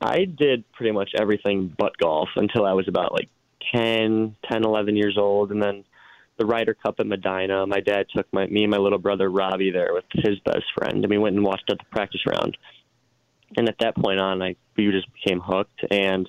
[0.00, 3.28] I did pretty much everything but golf until I was about like
[3.74, 5.84] 10, 10, 11 years old, and then
[6.38, 7.66] the Ryder Cup at Medinah.
[7.66, 11.02] My dad took my me and my little brother Robbie there with his best friend,
[11.02, 12.56] and we went and watched at the practice round.
[13.56, 16.28] And at that point on, I we just became hooked, and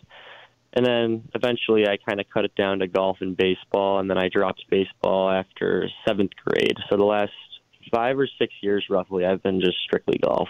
[0.74, 4.18] and then eventually I kind of cut it down to golf and baseball, and then
[4.18, 6.78] I dropped baseball after seventh grade.
[6.90, 7.32] So the last
[7.92, 10.50] five or six years, roughly, I've been just strictly golf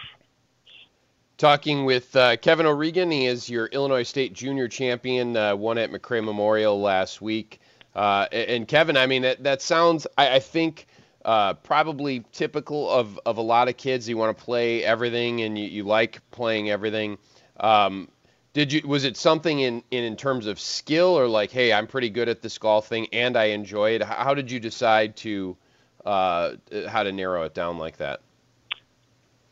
[1.38, 3.12] talking with uh, Kevin O'Regan.
[3.12, 7.60] He is your Illinois State Junior Champion, uh, won at McRae Memorial last week.
[7.96, 10.88] Uh, and Kevin, I mean, that, that sounds, I, I think,
[11.26, 14.08] uh, probably typical of, of a lot of kids.
[14.08, 17.18] You want to play everything and you, you like playing everything.
[17.60, 18.10] Um,
[18.54, 21.86] did you was it something in, in in terms of skill or like, hey, I'm
[21.86, 24.02] pretty good at this golf thing and I enjoy it?
[24.02, 25.58] How did you decide to
[26.06, 26.54] uh,
[26.88, 28.22] how to narrow it down like that?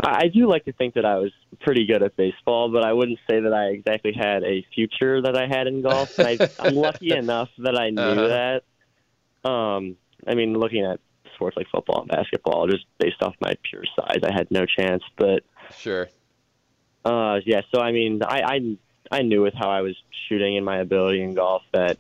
[0.07, 3.19] I do like to think that I was pretty good at baseball, but I wouldn't
[3.29, 6.19] say that I exactly had a future that I had in golf.
[6.19, 8.61] I, I'm lucky enough that I knew uh-huh.
[9.43, 9.49] that.
[9.49, 10.99] Um, I mean, looking at
[11.35, 14.19] sports like football and basketball, just based off my pure size.
[14.23, 15.03] I had no chance.
[15.17, 15.43] But
[15.77, 16.09] sure.
[17.03, 17.61] Uh, yeah.
[17.73, 18.77] So I mean, I I
[19.11, 19.95] I knew with how I was
[20.27, 21.97] shooting and my ability in golf that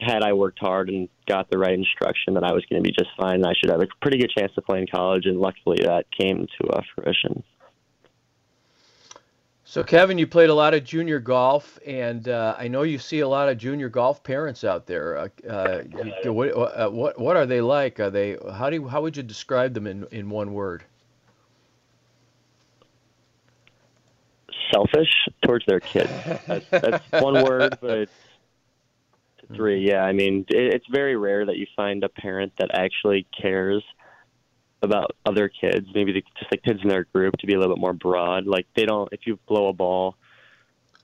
[0.00, 2.94] had I worked hard and got the right instruction, that I was going to be
[2.96, 3.36] just fine.
[3.36, 6.10] And I should have a pretty good chance to play in college, and luckily that
[6.10, 7.42] came to uh, fruition.
[9.64, 13.20] So, Kevin, you played a lot of junior golf, and uh, I know you see
[13.20, 15.16] a lot of junior golf parents out there.
[15.16, 15.82] Uh, uh,
[16.26, 17.98] what, uh, what what are they like?
[17.98, 20.84] Are they how do you, how would you describe them in in one word?
[24.74, 26.10] Selfish towards their kids.
[26.46, 28.12] That's, that's one word, but it's
[29.54, 29.80] three.
[29.80, 29.90] Mm-hmm.
[29.90, 33.82] Yeah, I mean, it, it's very rare that you find a parent that actually cares
[34.82, 37.74] about other kids, maybe the, just like kids in their group, to be a little
[37.76, 38.46] bit more broad.
[38.46, 40.16] Like they don't, if you blow a ball,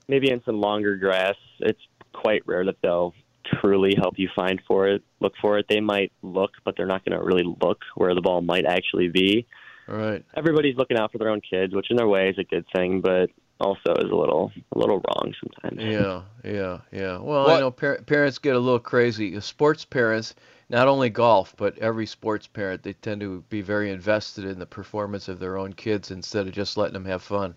[0.07, 1.79] maybe in some longer grass, it's
[2.13, 3.13] quite rare that they'll
[3.61, 5.65] truly help you find for it, look for it.
[5.69, 9.07] They might look, but they're not going to really look where the ball might actually
[9.07, 9.47] be.
[9.87, 10.23] All right.
[10.35, 13.01] Everybody's looking out for their own kids, which in their way is a good thing,
[13.01, 15.81] but also is a little a little wrong sometimes.
[15.81, 17.17] Yeah, yeah, yeah.
[17.17, 17.57] Well, what?
[17.57, 19.39] I know par- parents get a little crazy.
[19.41, 20.35] Sports parents
[20.69, 24.65] not only golf, but every sports parent, they tend to be very invested in the
[24.65, 27.55] performance of their own kids instead of just letting them have fun.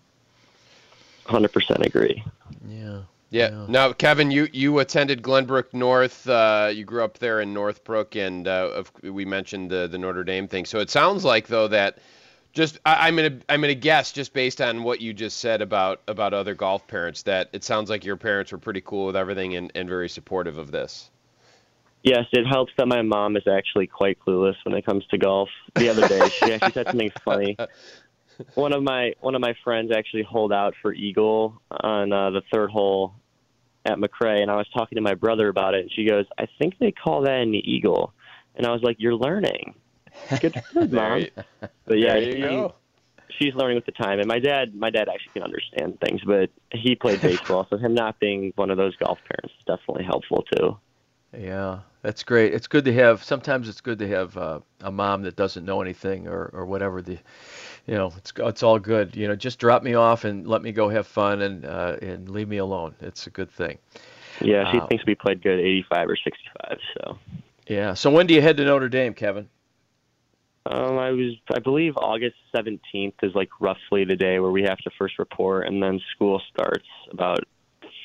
[1.27, 2.25] 100% agree.
[2.67, 3.03] Yeah.
[3.31, 3.51] Yeah.
[3.51, 3.67] yeah.
[3.69, 6.29] Now, Kevin, you you attended Glenbrook North.
[6.29, 10.49] Uh, you grew up there in Northbrook, and uh, we mentioned the the Notre Dame
[10.49, 10.67] thing.
[10.67, 11.99] So it sounds like though that
[12.53, 16.03] just I, am gonna I'm gonna guess just based on what you just said about
[16.07, 19.57] about other golf parents that it sounds like your parents were pretty cool with everything
[19.57, 21.11] and, and very supportive of this.
[22.03, 25.49] Yes, it helps that my mom is actually quite clueless when it comes to golf.
[25.77, 27.57] The other day, she actually said something funny.
[28.55, 32.43] One of my one of my friends actually holed out for eagle on uh, the
[32.53, 33.15] third hole
[33.85, 36.47] at McRae, and I was talking to my brother about it, and she goes, "I
[36.59, 38.13] think they call that an eagle,"
[38.57, 39.75] and I was like, "You're learning,
[40.41, 41.27] good, good mom."
[41.85, 42.69] but yeah, he,
[43.39, 46.51] she's learning with the time, and my dad, my dad actually can understand things, but
[46.73, 50.45] he played baseball, so him not being one of those golf parents is definitely helpful
[50.57, 50.77] too.
[51.37, 52.53] Yeah, that's great.
[52.53, 53.25] It's good to have.
[53.25, 57.01] Sometimes it's good to have uh, a mom that doesn't know anything or, or whatever.
[57.01, 57.19] The,
[57.87, 59.17] you know, it's it's all good.
[59.17, 62.29] You know, just drop me off and let me go have fun and uh, and
[62.29, 62.95] leave me alone.
[63.01, 63.79] It's a good thing.
[64.41, 66.79] Yeah, she uh, thinks we played good 85 or 65.
[66.95, 67.19] So.
[67.67, 67.95] Yeah.
[67.95, 69.49] So when do you head to Notre Dame, Kevin?
[70.65, 74.79] Um, I was, I believe, August 17th is like roughly the day where we have
[74.79, 77.45] to first report, and then school starts about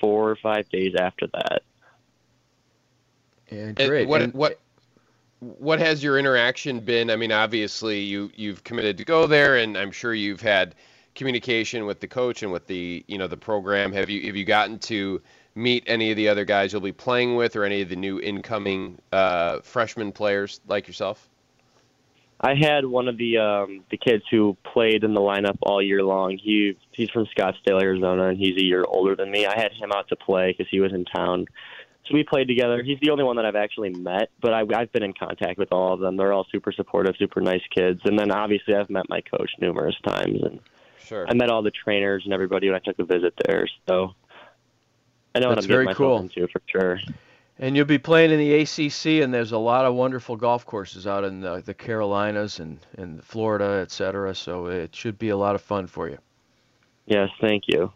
[0.02, 1.62] four or five days after that.
[3.50, 4.08] And great.
[4.08, 4.60] what and, what
[5.40, 7.12] what has your interaction been?
[7.12, 10.76] I mean, obviously you you've committed to go there, and I'm sure you've had
[11.16, 13.92] communication with the coach and with the you know the program.
[13.94, 15.22] Have you have you gotten to
[15.56, 18.20] meet any of the other guys you'll be playing with, or any of the new
[18.20, 21.30] incoming uh, freshman players like yourself?
[22.40, 26.04] I had one of the um, the kids who played in the lineup all year
[26.04, 26.38] long.
[26.38, 29.46] He he's from Scottsdale, Arizona, and he's a year older than me.
[29.46, 31.48] I had him out to play because he was in town
[32.08, 32.82] so we played together.
[32.84, 35.74] He's the only one that I've actually met, but I, I've been in contact with
[35.74, 36.16] all of them.
[36.16, 38.00] They're all super supportive, super nice kids.
[38.06, 40.60] And then obviously I've met my coach numerous times, and
[41.04, 41.28] sure.
[41.28, 43.68] I met all the trainers and everybody when I took a visit there.
[43.88, 44.14] So
[45.36, 46.22] I know That's what I'm very getting cool.
[46.22, 47.00] myself into for sure.
[47.60, 51.08] And you'll be playing in the ACC, and there's a lot of wonderful golf courses
[51.08, 54.36] out in the, the Carolinas and, and Florida, et cetera.
[54.36, 56.20] So it should be a lot of fun for you.
[57.08, 57.92] Yes, thank you.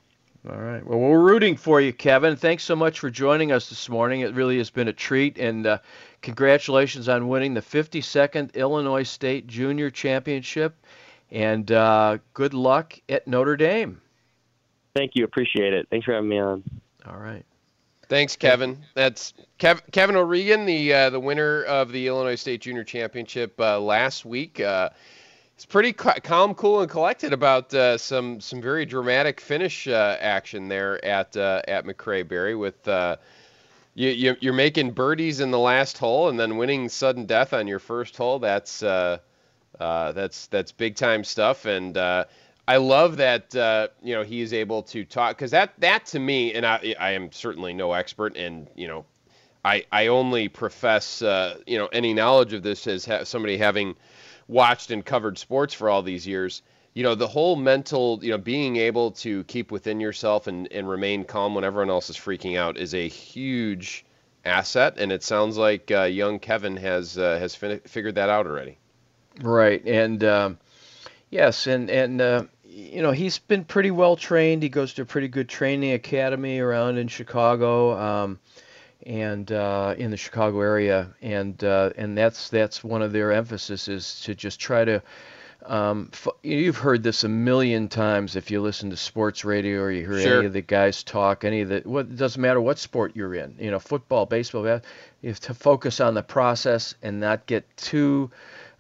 [0.50, 0.84] All right.
[0.84, 2.36] Well, we're rooting for you, Kevin.
[2.36, 4.22] Thanks so much for joining us this morning.
[4.22, 5.78] It really has been a treat, and uh,
[6.24, 10.76] congratulations on winning the 52nd Illinois State Junior Championship.
[11.30, 14.02] And uh, good luck at Notre Dame.
[14.96, 15.24] Thank you.
[15.24, 15.88] Appreciate it.
[15.92, 16.64] Thanks for having me on.
[17.06, 17.46] All right.
[18.12, 18.78] Thanks, Kevin.
[18.94, 23.80] That's Kev- Kevin O'Regan, the uh, the winner of the Illinois State Junior Championship uh,
[23.80, 24.60] last week.
[24.60, 24.90] Uh,
[25.56, 30.68] it's pretty calm, cool, and collected about uh, some some very dramatic finish uh, action
[30.68, 33.16] there at uh, at McRae Barry with uh,
[33.96, 37.66] you, you are making birdies in the last hole and then winning sudden death on
[37.66, 38.40] your first hole.
[38.40, 39.20] That's uh,
[39.80, 41.96] uh, that's that's big time stuff, and
[42.68, 43.54] I love that
[44.02, 47.12] you know he is able to talk because that that to me, and I I
[47.12, 49.06] am certainly no expert, and you know
[49.66, 53.96] I I only profess you know any knowledge of this as ha- somebody having
[54.48, 56.62] watched and covered sports for all these years,
[56.94, 60.90] you know, the whole mental, you know, being able to keep within yourself and, and
[60.90, 64.06] remain calm when everyone else is freaking out is a huge
[64.44, 64.96] asset.
[64.98, 68.78] And it sounds like uh, young Kevin has uh, has fin- figured that out already.
[69.42, 69.84] Right.
[69.86, 70.58] And um,
[71.32, 74.62] yes, and and uh, you know he's been pretty well trained.
[74.62, 77.98] He goes to a pretty good training academy around in Chicago.
[77.98, 78.40] Um,
[79.08, 83.88] and uh, in the Chicago area, and uh, and that's that's one of their emphasis
[83.88, 85.02] is to just try to.
[85.66, 89.92] Um, f- you've heard this a million times if you listen to sports radio or
[89.92, 90.38] you hear Sure.
[90.38, 91.44] any of the guys talk.
[91.44, 93.56] Any of the what it doesn't matter what sport you're in.
[93.60, 94.62] You know, football, baseball.
[94.62, 94.82] bas-
[95.24, 98.30] You have to focus on the process and not get too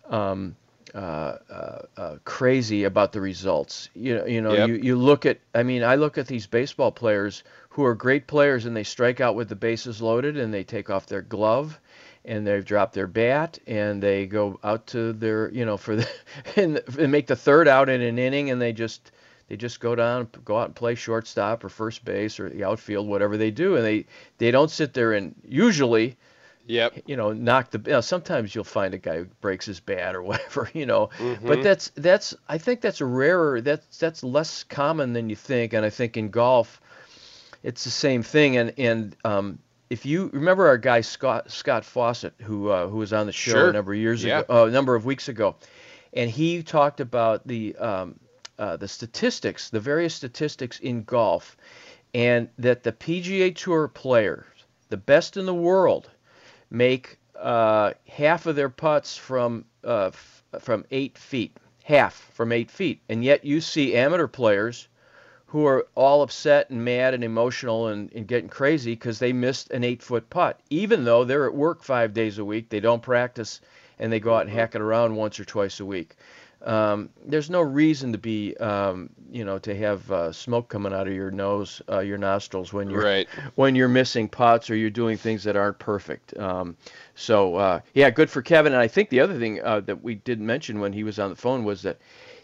[0.07, 0.55] um,
[0.93, 3.89] uh, uh, uh, crazy about the results.
[3.93, 4.67] You know, you know, Yep.
[4.67, 5.39] you, you look at.
[5.55, 9.21] I mean, I look at these baseball players who are great players and they strike
[9.21, 11.79] out with the bases loaded and they take off their glove
[12.25, 16.07] and they drop their bat and they go out to their, you know, for the
[16.55, 19.11] and, and make the third out in an inning and they just
[19.47, 23.07] they just go down, go out and play shortstop or first base or the outfield,
[23.07, 24.05] whatever they do, and they
[24.37, 26.15] they don't sit there and usually
[26.67, 27.03] Yep.
[27.05, 27.79] you know, knock the.
[27.85, 31.09] You know, sometimes you'll find a guy who breaks his bat or whatever, you know.
[31.17, 31.45] Mhm.
[31.47, 33.61] But that's that's I think that's a rarer.
[33.61, 35.73] That's that's less common than you think.
[35.73, 36.79] And I think in golf,
[37.63, 38.57] it's the same thing.
[38.57, 43.11] And and um, if you remember our guy Scott Scott Fawcett, who uh, who was
[43.13, 43.69] on the show Sure.
[43.69, 44.39] a number of years Yeah.
[44.41, 45.55] ago, uh, a number of weeks ago,
[46.13, 48.19] and he talked about the um,
[48.59, 51.57] uh, the statistics, the various statistics in golf,
[52.13, 54.45] and that the PGA Tour players,
[54.89, 56.09] the best in the world,
[56.71, 62.71] make uh, half of their putts from uh, f- from eight feet, half from eight
[62.71, 64.87] feet, and yet you see amateur players
[65.47, 69.69] who are all upset and mad and emotional and, and getting crazy because they missed
[69.71, 73.01] an eight foot putt, even though they're at work five days a week, they don't
[73.03, 73.59] practice,
[73.99, 76.15] and they go out and hack it around once or twice a week.
[76.63, 81.07] Um, there's no reason to be, um, you know, to have uh, smoke coming out
[81.07, 83.27] of your nose, uh, your nostrils when you're Right.
[83.55, 86.37] when you're missing putts or you're doing things that aren't perfect.
[86.37, 86.77] Um,
[87.15, 88.73] so uh, yeah, good for Kevin.
[88.73, 91.29] And I think the other thing uh, that we didn't mention when he was on
[91.31, 91.97] the phone was that,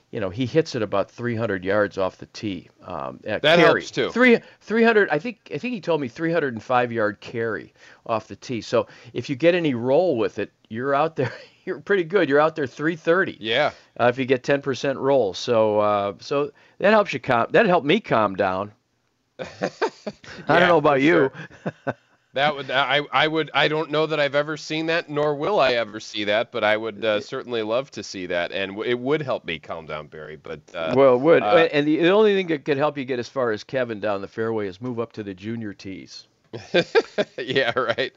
[0.09, 2.69] you know, he hits it about 300 yards off the tee.
[2.83, 3.81] Um, at That carry.
[3.81, 4.09] helps, too.
[4.11, 5.09] Three 300.
[5.09, 7.73] I think I think he told me 305 yard carry
[8.05, 8.61] off the tee.
[8.61, 11.31] So if you get any roll with it, you're out there.
[11.67, 12.29] You're pretty good.
[12.29, 13.71] You're out there 330 Yeah.
[13.99, 15.33] uh, if you get 10% roll.
[15.33, 17.47] So uh, so that helps you calm.
[17.51, 18.71] That helped me calm down.
[19.39, 21.29] I don't know about you.
[21.85, 21.93] sure.
[22.33, 25.59] That would I I would I don't know that I've ever seen that, nor will
[25.59, 28.87] I ever see that, but I would uh, certainly love to see that, and w-
[28.87, 30.35] it would help me calm down, Barry.
[30.35, 31.41] But uh, well, it would.
[31.41, 33.99] uh, and the, the only thing that could help you get as far as Kevin
[33.99, 36.27] down the fairway is move up to the junior tees.
[37.37, 38.11] yeah, right.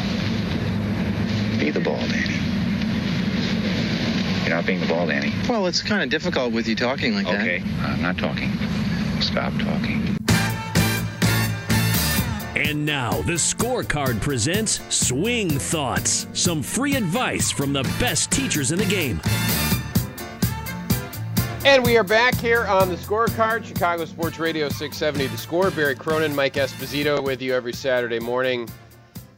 [1.60, 2.36] Be the ball, Danny.
[4.46, 5.34] You're not being the ball, Danny.
[5.50, 7.42] Well, it's kind of difficult with you talking like that.
[7.42, 8.50] Okay, I'm not talking.
[9.20, 10.16] Stop talking.
[12.56, 18.80] And now, the scorecard presents Swing Thoughts, some free advice from the best teachers in
[18.80, 19.20] the game.
[21.68, 25.70] And we are back here on the scorecard, Chicago Sports Radio 670 The Score.
[25.70, 28.70] Barry Cronin, Mike Esposito with you every Saturday morning.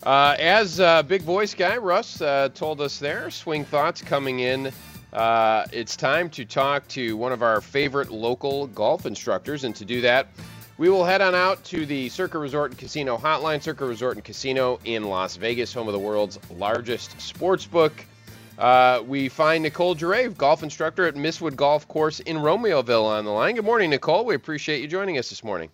[0.04, 4.72] Uh, as uh, big voice guy Russ uh, told us there, swing thoughts coming in.
[5.12, 9.84] Uh, it's time to talk to one of our favorite local golf instructors, and to
[9.84, 10.28] do that,
[10.78, 13.60] we will head on out to the Circa Resort and Casino Hotline.
[13.60, 18.06] Circa Resort and Casino in Las Vegas, home of the world's largest sports book.
[18.60, 23.32] Uh, we find Nicole Jeray, golf instructor at Mistwood Golf Course in Romeoville, on the
[23.32, 23.56] line.
[23.56, 24.26] Good morning, Nicole.
[24.26, 25.70] We appreciate you joining us this morning.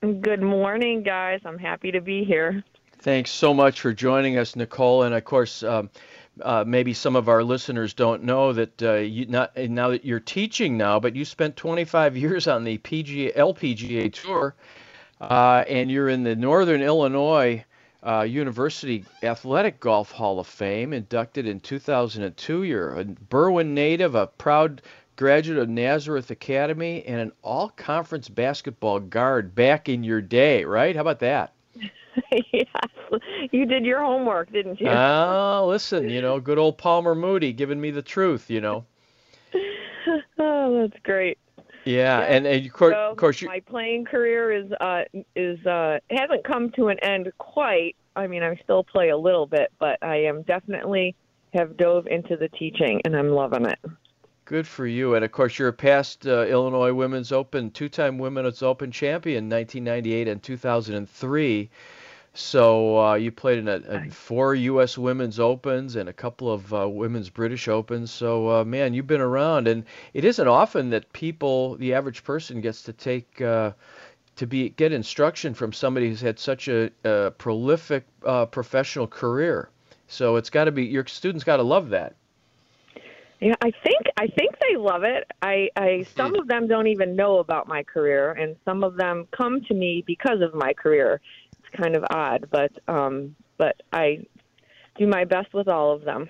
[0.00, 1.42] Good morning, guys.
[1.44, 2.64] I'm happy to be here.
[2.98, 5.04] Thanks so much for joining us, Nicole.
[5.04, 5.90] And of course, um,
[6.42, 10.18] uh, maybe some of our listeners don't know that uh, you not now that you're
[10.18, 14.56] teaching now, but you spent 25 years on the PGA LPGA tour,
[15.20, 17.64] uh, and you're in the Northern Illinois
[18.04, 22.62] uh, University Athletic Golf Hall of Fame, inducted in 2002.
[22.64, 24.82] You're a Berwyn native, a proud
[25.16, 30.94] graduate of Nazareth Academy, and an all-conference basketball guard back in your day, right?
[30.94, 31.52] How about that?
[32.52, 32.66] yes,
[33.50, 34.88] you did your homework, didn't you?
[34.88, 38.84] Oh, listen, you know, good old Palmer Moody giving me the truth, you know.
[40.38, 41.38] oh, that's great.
[41.84, 42.24] Yeah, yeah.
[42.24, 45.02] and, and of course, so of course my playing career is uh
[45.36, 47.96] is uh hasn't come to an end quite.
[48.16, 51.14] I mean, I still play a little bit, but I am definitely
[51.52, 53.78] have dove into the teaching, and I'm loving it.
[54.44, 55.14] Good for you.
[55.14, 59.48] And of course, you're a past uh, Illinois Women's Open, two time Women's Open champion,
[59.48, 61.70] 1998 and 2003.
[62.36, 64.98] So uh, you played in a, a four U.S.
[64.98, 68.10] Women's Opens and a couple of uh, Women's British Opens.
[68.10, 72.60] So uh, man, you've been around, and it isn't often that people, the average person,
[72.60, 73.70] gets to take uh,
[74.34, 79.68] to be get instruction from somebody who's had such a, a prolific uh, professional career.
[80.08, 82.16] So it's got to be your students got to love that.
[83.40, 85.30] Yeah, I think I think they love it.
[85.42, 89.28] I, I some of them don't even know about my career, and some of them
[89.32, 91.20] come to me because of my career
[91.76, 94.26] kind of odd, but um, but I
[94.96, 96.28] do my best with all of them.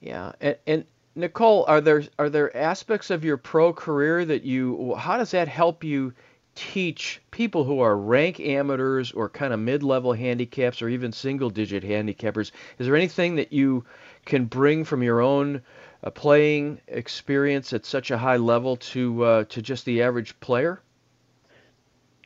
[0.00, 4.94] Yeah, and, and Nicole, are there are there aspects of your pro career that you?
[4.94, 6.12] How does that help you
[6.54, 12.50] teach people who are rank amateurs or kind of mid-level handicaps or even single-digit handicappers?
[12.78, 13.84] Is there anything that you
[14.26, 15.62] can bring from your own
[16.04, 20.82] uh, playing experience at such a high level to uh, to just the average player?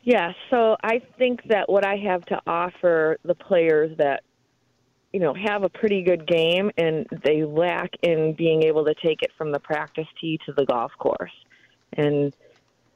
[0.07, 4.23] Yeah, so I think that what I have to offer the players that
[5.11, 9.21] you know have a pretty good game and they lack in being able to take
[9.21, 11.33] it from the practice tee to the golf course.
[11.91, 12.33] And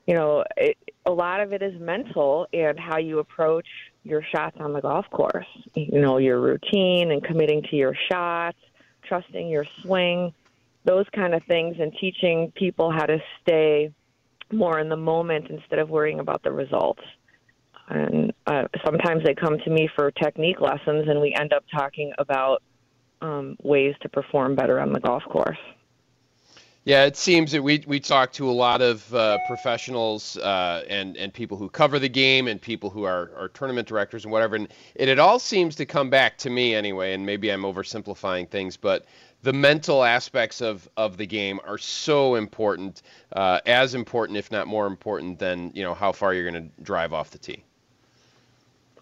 [0.08, 3.68] you know, it, a lot of it is mental and how you approach
[4.06, 5.48] your shots on the golf course.
[5.74, 8.58] You know, your routine and committing to your shots,
[9.04, 10.34] trusting your swing,
[10.86, 13.92] those kind of things and teaching people how to stay
[14.54, 17.02] more in the moment instead of worrying about the results.
[17.90, 22.14] And uh, sometimes they come to me for technique lessons, and we end up talking
[22.18, 22.64] about
[23.22, 25.58] um, ways to perform better on the golf course.
[26.84, 31.16] Yeah, it seems that we we talk to a lot of uh, professionals uh, and
[31.16, 34.56] and people who cover the game and people who are, are tournament directors and whatever,
[34.56, 37.14] and it, it all seems to come back to me anyway.
[37.14, 39.06] And maybe I'm oversimplifying things, but
[39.44, 43.02] the mental aspects of, of the game are so important,
[43.34, 46.84] uh, as important, if not more important, than you know how far you're going to
[46.84, 47.64] drive off the tee.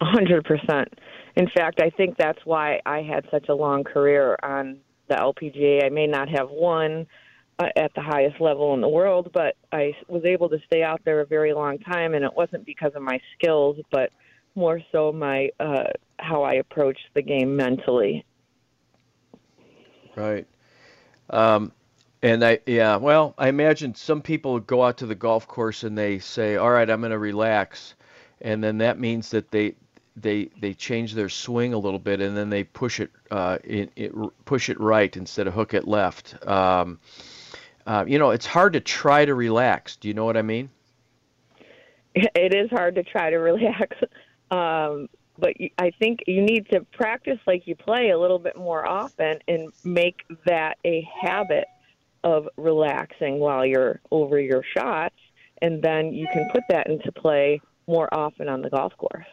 [0.00, 0.88] hundred percent.
[1.36, 4.78] In fact, I think that's why I had such a long career on
[5.08, 5.84] the LPGA.
[5.84, 7.06] I may not have won
[7.58, 11.02] uh, at the highest level in the world, but I was able to stay out
[11.04, 14.10] there a very long time, and it wasn't because of my skills, but
[14.54, 15.84] more so my uh,
[16.18, 18.24] how I approached the game mentally
[20.20, 20.46] Right.
[21.30, 21.72] Um,
[22.22, 25.96] and I, yeah, well, I imagine some people go out to the golf course and
[25.96, 27.94] they say, "All right, I'm going to relax,"
[28.42, 29.74] and then that means that they
[30.16, 33.90] they they change their swing a little bit and then they push it, uh, it,
[33.96, 34.12] it
[34.44, 36.46] push it right instead of hook it left.
[36.46, 36.98] Um,
[37.86, 39.96] uh, you know, it's hard to try to relax.
[39.96, 40.68] Do you know what I mean?
[42.14, 43.96] It is hard to try to relax.
[44.50, 45.08] Um,
[45.40, 49.38] but I think you need to practice like you play a little bit more often
[49.48, 51.66] and make that a habit
[52.22, 55.16] of relaxing while you're over your shots,
[55.62, 59.26] and then you can put that into play more often on the golf course.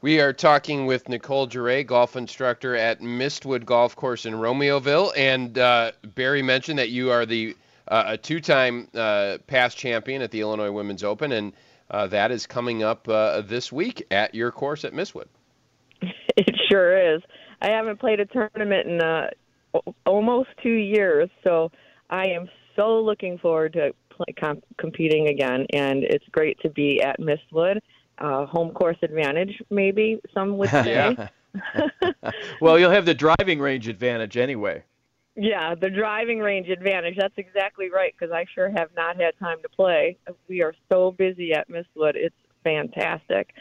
[0.00, 5.58] We are talking with Nicole Jeray, golf instructor at Mistwood Golf Course in Romeoville, and
[5.58, 7.56] uh, Barry mentioned that you are the
[7.88, 11.52] uh, a two-time uh, past champion at the Illinois Women's Open, and
[11.90, 15.28] that is coming up uh, this week at your course at Mistwood.
[16.36, 17.20] It sure is.
[17.60, 19.30] I haven't played a tournament in uh,
[20.06, 21.72] almost two years, so
[22.10, 27.02] I am so looking forward to play, comp- competing again, and it's great to be
[27.02, 27.80] at Mistwood.
[28.18, 31.16] Uh, home course advantage, maybe some would say.
[32.60, 34.82] well, you'll have the driving range advantage anyway.
[35.40, 37.14] Yeah, the driving range advantage.
[37.16, 40.18] That's exactly right because I sure have not had time to play.
[40.48, 42.16] We are so busy at Mistwood.
[42.16, 42.34] It's
[42.64, 43.54] fantastic.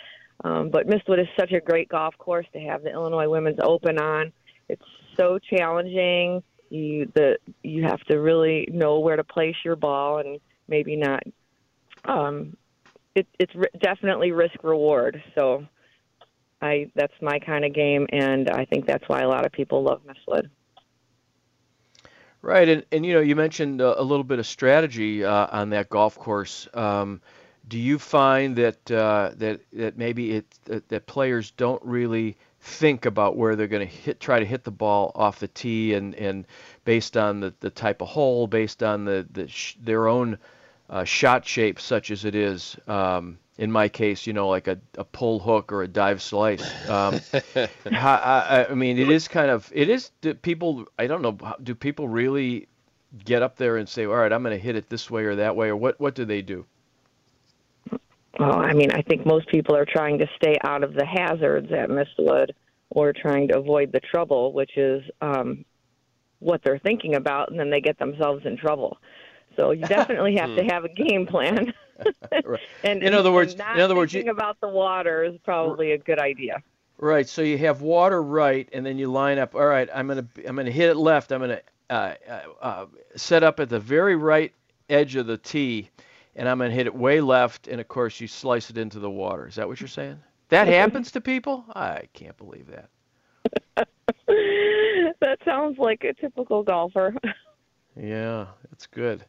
[0.44, 4.00] Um, but Mistwood is such a great golf course to have the Illinois Women's Open
[4.00, 4.34] on.
[4.70, 4.82] It's
[5.16, 6.42] so challenging.
[6.72, 11.24] You the you have to really know where to place your ball and maybe not.
[12.06, 12.58] Um,
[13.14, 15.22] it, it's re- definitely risk reward.
[15.36, 15.68] So,
[16.60, 19.84] I that's my kind of game, and I think that's why a lot of people
[19.84, 20.50] love Mistwood.
[22.42, 25.72] Right, and, and you know, you mentioned a, a little bit of strategy uh, on
[25.72, 26.68] that golf course.
[26.74, 27.20] Um,
[27.68, 33.06] do you find that uh, that that maybe it that, that, players don't really think
[33.06, 36.16] about where they're going to hit, try to hit the ball off the tee, and,
[36.16, 36.46] and
[36.86, 40.38] based on the, the type of hole, based on the, the sh- their own
[40.90, 44.80] uh, shot shape, such as it is, um, in my case, you know, like a,
[44.98, 46.64] a pull hook or a dive slice.
[46.90, 47.20] Um,
[47.86, 50.12] I, I, mean, it is kind of it is.
[50.42, 51.38] people I don't know.
[51.64, 52.68] Do people really
[53.26, 55.36] get up there and say, all right, I'm going to hit it this way or
[55.36, 56.00] that way, or what?
[56.00, 56.66] What do they do?
[58.40, 61.72] Well, I mean, I think most people are trying to stay out of the hazards
[61.72, 62.52] at Mistwood
[62.92, 65.66] or trying to avoid the trouble, which is um,
[66.40, 69.00] what they're thinking about, and then they get themselves in trouble.
[69.58, 70.70] So you definitely have to hmm.
[70.70, 71.74] have a game plan.
[72.84, 75.98] and in other words, in other words, thinking you, about the water is probably a
[75.98, 76.62] good idea.
[77.00, 77.28] Right.
[77.28, 79.56] So you have water right, and then you line up.
[79.56, 81.32] All right, I'm gonna I'm gonna hit it left.
[81.32, 82.86] I'm gonna uh, uh, uh,
[83.16, 84.54] set up at the very right
[84.90, 85.90] edge of the tee,
[86.36, 87.68] and I'm gonna hit it way left.
[87.68, 89.48] And of course, you slice it into the water.
[89.48, 90.20] Is that what you're saying?
[90.50, 91.66] That happens to people?
[91.76, 93.88] I can't believe that.
[95.20, 97.14] that sounds like a typical golfer.
[98.00, 99.26] yeah, that's good.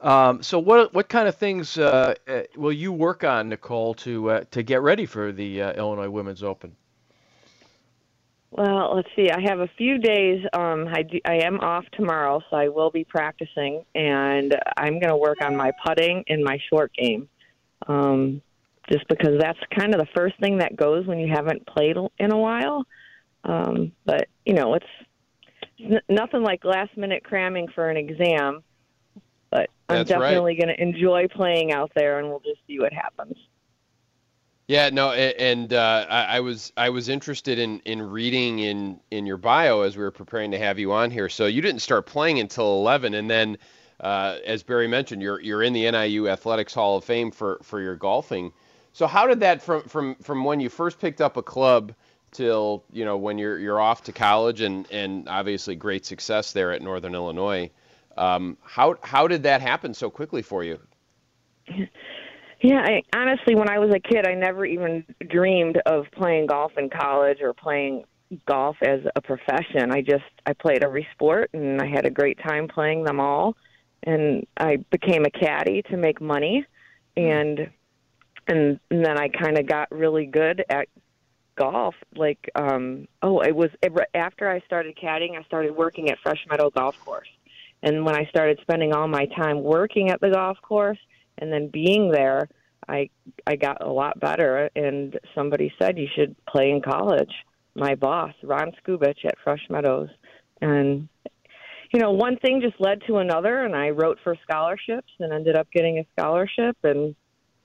[0.00, 4.30] Um, so what what kind of things uh, uh, will you work on, Nicole, to
[4.30, 6.76] uh, to get ready for the uh, Illinois Women's Open?
[8.50, 9.30] Well, let's see.
[9.30, 10.42] I have a few days.
[10.54, 15.10] Um, I, do, I am off tomorrow, so I will be practicing, and I'm going
[15.10, 17.28] to work on my putting and my short game.
[17.86, 18.40] Um,
[18.90, 22.32] just because that's kind of the first thing that goes when you haven't played in
[22.32, 22.86] a while.
[23.44, 24.86] Um, but you know, it's
[25.80, 28.62] n- nothing like last minute cramming for an exam.
[29.88, 30.66] I'm That's definitely right.
[30.66, 33.36] going to enjoy playing out there, and we'll just see what happens.
[34.68, 39.36] Yeah, no, and uh, I, was I was interested in, in reading in, in your
[39.36, 41.28] bio as we were preparing to have you on here.
[41.28, 43.58] So you didn't start playing until 11, and then,
[44.00, 47.80] uh, as Barry mentioned, you're you're in the NIU Athletics Hall of Fame for, for
[47.80, 48.52] your golfing.
[48.92, 51.94] So how did that from from from when you first picked up a club
[52.32, 56.72] till you know when you're you're off to college and and obviously great success there
[56.72, 57.70] at Northern Illinois?
[58.16, 60.78] Um, how how did that happen so quickly for you?
[62.62, 66.72] Yeah, I, honestly, when I was a kid, I never even dreamed of playing golf
[66.78, 68.04] in college or playing
[68.46, 69.92] golf as a profession.
[69.92, 73.56] I just I played every sport and I had a great time playing them all.
[74.04, 76.64] And I became a caddy to make money,
[77.16, 77.70] and
[78.46, 80.88] and, and then I kind of got really good at
[81.56, 81.94] golf.
[82.14, 83.70] Like, um, oh, it was
[84.14, 87.28] after I started caddying, I started working at Fresh Meadow Golf Course
[87.86, 90.98] and when I started spending all my time working at the golf course
[91.38, 92.48] and then being there,
[92.88, 93.08] I
[93.46, 94.68] I got a lot better.
[94.74, 97.30] And somebody said you should play in college.
[97.76, 100.08] My boss, Ron Skubich at Fresh Meadows,
[100.60, 101.08] and
[101.92, 105.54] you know, one thing just led to another, and I wrote for scholarships and ended
[105.54, 107.14] up getting a scholarship, and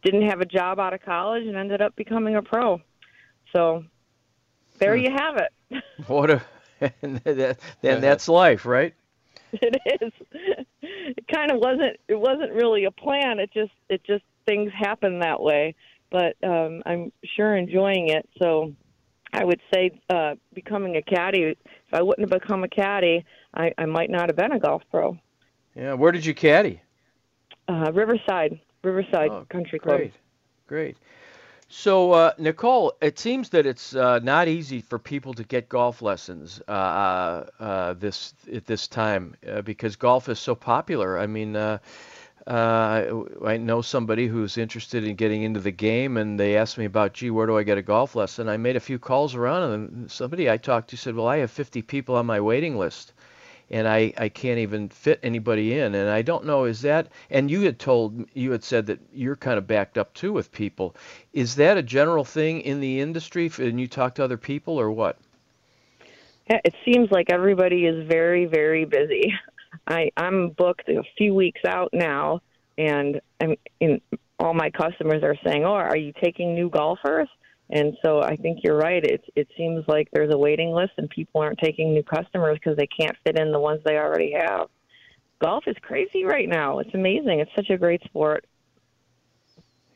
[0.04, 2.80] didn't have a job out of college, and ended up becoming a pro.
[3.56, 3.86] So
[4.78, 5.06] there hmm.
[5.06, 5.84] you have it.
[6.08, 6.42] what a
[7.02, 8.94] and that, then that's life, right?
[9.62, 10.12] it is.
[10.82, 11.99] It kind of wasn't.
[12.08, 13.39] It wasn't really a plan.
[13.39, 13.74] It just.
[13.89, 15.76] It just things happen that way.
[16.10, 18.28] But um, I'm sure enjoying it.
[18.41, 18.74] So
[19.34, 21.43] I would say uh, becoming a caddy.
[21.43, 21.58] If
[21.93, 25.18] I wouldn't have become a caddy, I, I might not have been a golf pro.
[25.76, 25.93] Yeah.
[25.93, 26.82] Where did you caddy?
[27.68, 28.60] Uh, Riverside.
[28.84, 29.97] Riverside oh, Country Club.
[29.97, 30.14] Great.
[30.68, 30.97] Great.
[31.74, 36.02] So, uh, Nicole, it seems that it's uh, not easy for people to get golf
[36.02, 41.18] lessons uh, uh, uh this at this time uh, because golf is so popular.
[41.18, 41.80] I mean, I
[42.46, 47.30] know somebody who's interested in getting into the game, and they asked me about, gee,
[47.30, 48.50] where do I get a golf lesson?
[48.50, 51.52] I made a few calls around, and somebody I talked to said, well, I have
[51.52, 53.14] 50 people on my waiting list
[53.72, 55.96] and I, I can't even fit anybody in.
[55.96, 59.38] And I don't know, is that, and you had told, you had said that you're
[59.38, 60.96] kind of backed up too with people.
[61.34, 64.92] Is that a general thing in the industry and you talk to other people or
[64.92, 65.18] what?
[66.50, 69.34] Yeah, It seems like everybody is very, very busy.
[69.88, 72.42] I, I'm booked a few weeks out now,
[72.78, 74.02] and I'm in,
[74.38, 77.30] all my customers are saying, "Oh, are you taking new golfers?"
[77.72, 79.04] And so I think you're right.
[79.04, 82.76] It it seems like there's a waiting list, and people aren't taking new customers because
[82.78, 84.68] they can't fit in the ones they already have.
[85.40, 86.80] Golf is crazy right now.
[86.80, 87.40] It's amazing.
[87.40, 88.46] It's such a great sport.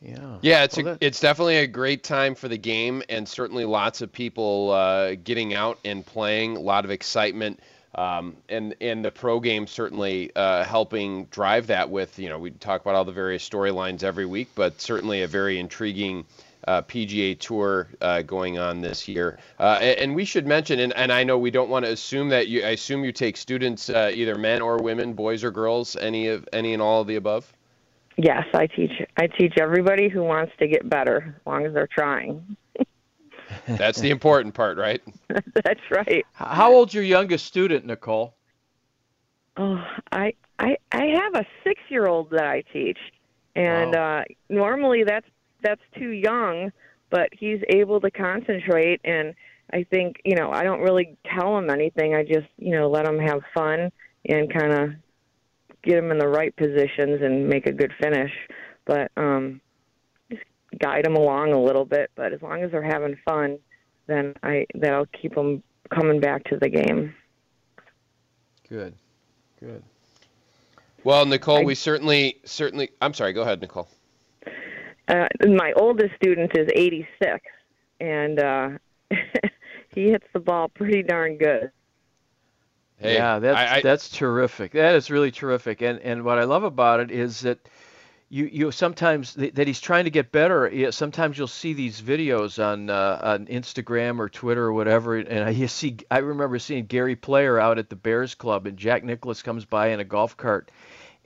[0.01, 0.37] Yeah.
[0.41, 4.01] Yeah, it's well, a, it's definitely a great time for the game, and certainly lots
[4.01, 6.57] of people uh, getting out and playing.
[6.57, 7.59] A lot of excitement.
[7.95, 12.51] Um, and and the pro game certainly uh, helping drive that with you know we
[12.51, 16.25] talk about all the various storylines every week, but certainly a very intriguing
[16.67, 19.39] uh, PGA Tour uh, going on this year.
[19.59, 22.29] Uh, and, and, we should mention, and, and, I know we don't want to assume
[22.29, 22.63] that you.
[22.63, 26.47] I assume you take students, uh, either men or women, boys or girls, any of
[26.53, 27.51] any and all of the above.
[28.17, 28.91] Yes, I teach.
[29.17, 32.55] I teach everybody who wants to get better, as long as they're trying.
[33.67, 35.01] That's the important part, right?
[35.53, 36.25] That's right.
[36.33, 38.33] How old's your youngest student, Nicole?
[39.57, 42.97] Oh, I I I have a six-year-old that I teach,
[43.55, 44.19] and wow.
[44.19, 45.27] uh, normally that's
[45.61, 46.71] that's too young,
[47.09, 49.33] but he's able to concentrate and
[49.73, 52.13] I think, you know, I don't really tell him anything.
[52.13, 53.91] I just, you know, let him have fun
[54.27, 54.89] and kind of
[55.81, 58.31] get him in the right positions and make a good finish.
[58.85, 59.61] But um
[60.29, 60.43] just
[60.79, 63.57] guide him along a little bit, but as long as they're having fun,
[64.07, 67.13] then I that'll keep them coming back to the game.
[68.69, 68.95] Good,
[69.59, 69.83] good.
[71.03, 72.89] Well, Nicole, I, we certainly certainly.
[73.01, 73.33] I'm sorry.
[73.33, 73.87] Go ahead, Nicole.
[75.07, 77.39] Uh, my oldest student is 86,
[77.99, 78.69] and uh,
[79.93, 81.71] he hits the ball pretty darn good.
[82.97, 84.71] Hey, yeah, that's I, I, that's terrific.
[84.71, 85.81] That is really terrific.
[85.81, 87.59] And and what I love about it is that
[88.29, 90.91] you you sometimes that he's trying to get better.
[90.91, 95.49] Sometimes you'll see these videos on uh, on Instagram or Twitter or whatever, and I
[95.51, 95.97] you see.
[96.09, 99.89] I remember seeing Gary Player out at the Bears Club, and Jack Nicklaus comes by
[99.89, 100.71] in a golf cart,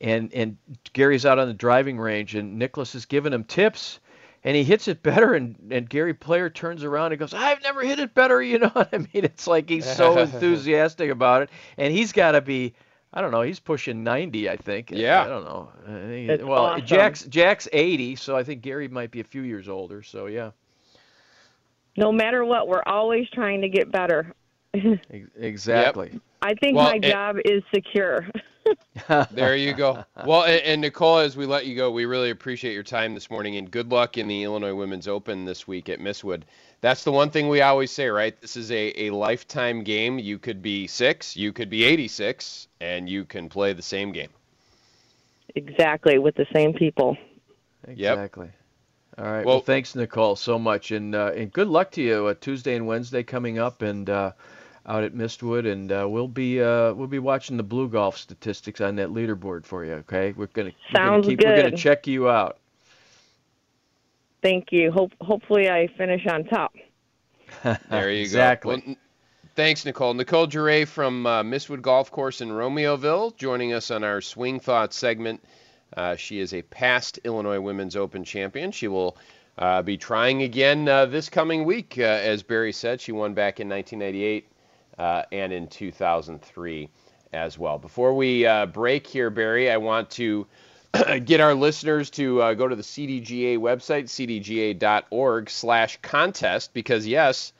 [0.01, 0.57] and and
[0.93, 3.99] Gary's out on the driving range, and Nicklaus is giving him tips.
[4.41, 7.81] And he hits it better, and, and Gary Player turns around and goes, "I've never
[7.81, 9.07] hit it better." You know what I mean?
[9.13, 12.73] It's like he's so enthusiastic about it, and he's got to be
[13.11, 13.41] I don't know.
[13.41, 14.91] He's pushing 90, I think.
[14.91, 15.23] Yeah.
[15.23, 15.69] I don't know.
[15.87, 16.85] I well, awesome.
[16.85, 20.03] Jack's Jack's 80, so I think Gary might be a few years older.
[20.03, 20.51] So yeah.
[21.97, 24.33] No matter what, we're always trying to get better.
[24.73, 26.11] exactly.
[26.13, 26.21] Yep.
[26.41, 28.27] I think well, my it, job is secure.
[29.31, 30.03] There you go.
[30.25, 33.29] Well, and, and, Nicole, as we let you go, we really appreciate your time this
[33.29, 36.43] morning, and good luck in the Illinois Women's Open this week at Mistwood
[36.81, 38.39] that's the one thing we always say, right?
[38.39, 40.17] This is a, a lifetime game.
[40.17, 44.29] You could be six, you could be 86, and you can play the same game.
[45.55, 47.17] Exactly, with the same people.
[47.87, 48.47] Exactly.
[48.47, 48.55] Yep.
[49.25, 49.45] All right.
[49.45, 52.27] Well, well, thanks, Nicole, so much, and uh, and good luck to you.
[52.27, 54.31] Uh, Tuesday and Wednesday coming up, and uh,
[54.85, 58.95] out at Mistwood, and uh, we'll be uh, we'll be watching the BlueGolf statistics on
[58.95, 59.93] that leaderboard for you.
[59.93, 61.47] Okay, we're gonna Sounds we're gonna keep, good.
[61.47, 62.57] We're gonna check you out.
[64.41, 64.91] Thank you.
[64.91, 66.73] Hope hopefully I finish on top.
[67.89, 68.77] there you exactly.
[68.77, 68.83] go.
[68.85, 68.95] Well,
[69.55, 70.13] thanks, Nicole.
[70.13, 74.95] Nicole Jeray from uh, Mistwood Golf Course in Romeoville joining us on our Swing Thoughts
[74.95, 75.43] segment.
[75.97, 78.71] Uh, she is a past Illinois Women's Open champion.
[78.71, 79.17] She will
[79.57, 81.95] uh, be trying again uh, this coming week.
[81.97, 84.47] Uh, as Barry said, she won back in 1998
[84.99, 86.89] uh, and in 2003
[87.33, 87.79] as well.
[87.79, 90.45] Before we break here, Barry, I want to
[91.25, 97.53] get our listeners to uh, go to the CDGA website, cdga.org slash contest, because yes,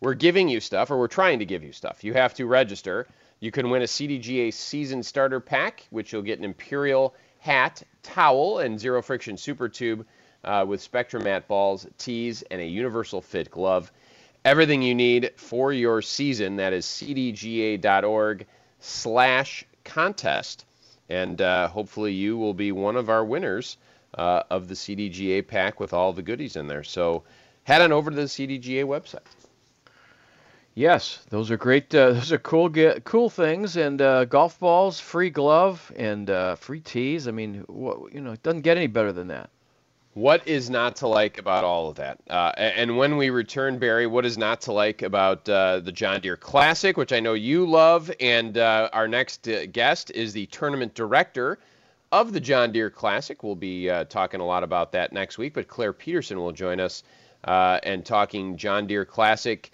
[0.00, 2.04] we're giving you stuff, or we're trying to give you stuff.
[2.04, 3.08] You have to register.
[3.40, 8.60] You can win a CDGA season starter pack, which you'll get an Imperial hat, towel,
[8.60, 10.06] and zero friction super tube
[10.44, 13.90] uh, with Spectrum mat balls, tees, and a universal fit glove.
[14.44, 16.56] Everything you need for your season.
[16.56, 18.46] That is cdga.org
[18.80, 20.64] slash contest
[21.08, 23.78] and uh, hopefully you will be one of our winners
[24.14, 26.84] uh, of the CDGA pack with all the goodies in there.
[26.84, 27.24] So
[27.64, 29.20] head on over to the CDGA website.
[30.74, 31.92] Yes, those are great.
[31.92, 32.70] Uh, those are cool,
[33.00, 37.26] cool things, and uh, golf balls, free glove, and uh, free tees.
[37.26, 39.50] I mean, you know, it doesn't get any better than that.
[40.18, 42.18] What is not to like about all of that?
[42.28, 46.20] Uh, and when we return, Barry, what is not to like about uh, the John
[46.20, 48.10] Deere Classic, which I know you love?
[48.18, 51.60] And uh, our next uh, guest is the tournament director
[52.10, 53.44] of the John Deere Classic.
[53.44, 56.80] We'll be uh, talking a lot about that next week, but Clair Peterson will join
[56.80, 57.04] us
[57.44, 59.70] uh, and talking John Deere Classic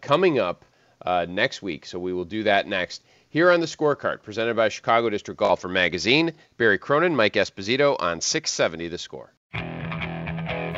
[0.00, 0.64] coming up
[1.28, 1.86] next week.
[1.86, 3.04] So we will do that next.
[3.28, 8.20] Here on the scorecard, presented by Chicago District Golfer Magazine, Barry Cronin, Mike Esposito on
[8.20, 9.32] 670 The Score.